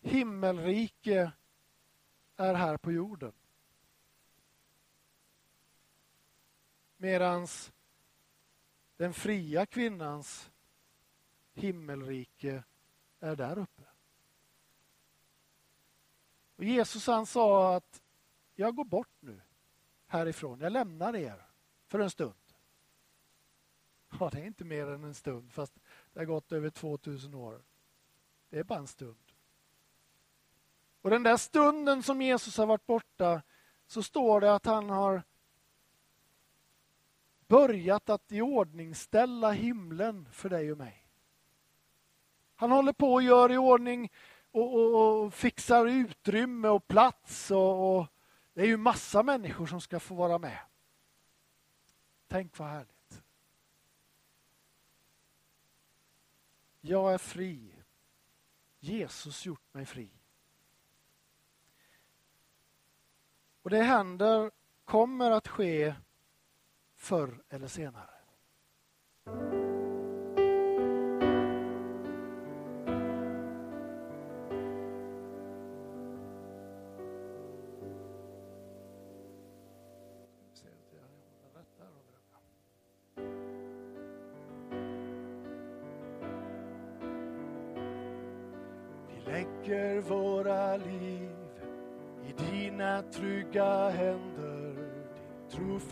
himmelrike 0.00 1.32
är 2.36 2.54
här 2.54 2.76
på 2.76 2.92
jorden. 2.92 3.32
Medan 6.96 7.46
den 8.96 9.14
fria 9.14 9.66
kvinnans 9.66 10.50
himmelrike 11.52 12.64
är 13.20 13.36
där 13.36 13.58
uppe. 13.58 13.82
Och 16.56 16.64
Jesus 16.64 17.06
han 17.06 17.26
sa 17.26 17.76
att 17.76 18.02
jag 18.54 18.76
går 18.76 18.84
bort 18.84 19.16
nu 19.20 19.40
härifrån, 20.06 20.60
jag 20.60 20.72
lämnar 20.72 21.16
er 21.16 21.46
för 21.86 21.98
en 21.98 22.10
stund. 22.10 22.39
Ja, 24.20 24.30
det 24.30 24.40
är 24.40 24.44
inte 24.44 24.64
mer 24.64 24.86
än 24.86 25.04
en 25.04 25.14
stund, 25.14 25.52
fast 25.52 25.74
det 26.12 26.20
har 26.20 26.24
gått 26.24 26.52
över 26.52 26.70
2000 26.70 27.34
år. 27.34 27.62
Det 28.50 28.58
är 28.58 28.64
bara 28.64 28.78
en 28.78 28.86
stund. 28.86 29.32
Och 31.02 31.10
den 31.10 31.22
där 31.22 31.36
stunden 31.36 32.02
som 32.02 32.22
Jesus 32.22 32.58
har 32.58 32.66
varit 32.66 32.86
borta, 32.86 33.42
så 33.86 34.02
står 34.02 34.40
det 34.40 34.54
att 34.54 34.66
han 34.66 34.90
har 34.90 35.22
börjat 37.46 38.10
att 38.10 38.32
iordningställa 38.32 39.50
himlen 39.50 40.28
för 40.32 40.48
dig 40.48 40.72
och 40.72 40.78
mig. 40.78 41.06
Han 42.56 42.70
håller 42.70 42.92
på 42.92 43.12
och 43.12 43.22
gör 43.22 43.52
i 43.52 43.56
ordning 43.56 44.12
och, 44.50 44.74
och, 44.74 45.24
och 45.24 45.34
fixar 45.34 45.86
utrymme 45.86 46.68
och 46.68 46.88
plats. 46.88 47.50
Och, 47.50 47.98
och, 47.98 48.06
det 48.54 48.60
är 48.62 48.66
ju 48.66 48.76
massa 48.76 49.22
människor 49.22 49.66
som 49.66 49.80
ska 49.80 50.00
få 50.00 50.14
vara 50.14 50.38
med. 50.38 50.58
Tänk 52.28 52.58
vad 52.58 52.68
härligt. 52.68 52.99
Jag 56.80 57.14
är 57.14 57.18
fri. 57.18 57.74
Jesus 58.78 59.46
gjort 59.46 59.74
mig 59.74 59.86
fri. 59.86 60.10
Och 63.62 63.70
det 63.70 63.82
händer, 63.82 64.50
kommer 64.84 65.30
att 65.30 65.48
ske 65.48 65.94
förr 66.96 67.42
eller 67.48 67.68
senare. 67.68 68.19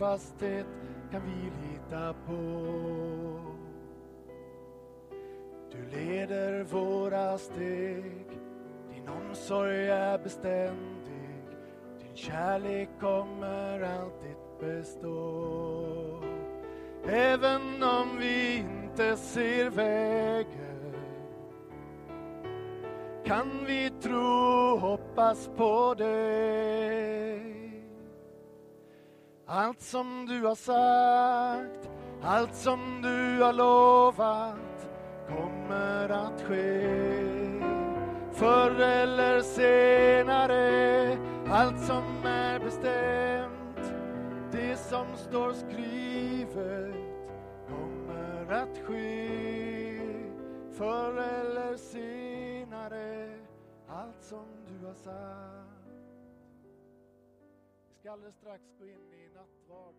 Trofasthet 0.09 0.65
kan 1.11 1.21
vi 1.21 1.51
lita 1.67 2.13
på. 2.27 2.35
Du 5.71 5.97
leder 5.97 6.63
våra 6.63 7.37
steg, 7.37 8.27
din 8.93 9.09
omsorg 9.09 9.87
är 9.87 10.17
beständig. 10.17 11.43
Din 11.99 12.15
kärlek 12.15 12.89
kommer 12.99 13.81
alltid 13.81 14.35
bestå. 14.59 16.23
Även 17.07 17.83
om 17.83 18.17
vi 18.19 18.57
inte 18.57 19.17
ser 19.17 19.69
vägen 19.69 20.93
kan 23.25 23.49
vi 23.67 23.89
tro 24.01 24.73
och 24.73 24.79
hoppas 24.79 25.49
på 25.57 25.93
dig. 25.97 27.48
Allt 29.51 29.81
som 29.81 30.25
du 30.27 30.45
har 30.45 30.55
sagt, 30.55 31.89
allt 32.23 32.55
som 32.55 33.01
du 33.01 33.43
har 33.43 33.53
lovat 33.53 34.89
kommer 35.27 36.09
att 36.09 36.41
ske. 36.41 36.81
Förr 38.31 38.81
eller 38.81 39.41
senare, 39.41 41.17
allt 41.49 41.79
som 41.79 42.25
är 42.25 42.59
bestämt, 42.59 43.93
det 44.51 44.77
som 44.77 45.05
står 45.15 45.53
skrivet 45.53 46.95
kommer 47.67 48.53
att 48.53 48.77
ske. 48.87 49.99
Förr 50.77 51.17
eller 51.17 51.77
senare, 51.77 53.29
allt 53.87 54.21
som 54.21 54.45
du 54.67 54.87
har 54.87 54.93
sagt. 54.93 55.78
Ska 57.99 58.11
alldeles 58.11 58.35
strax 58.35 58.63
gå 58.77 58.85
in 58.85 59.13
i 59.13 59.29
nattvard. 59.29 59.95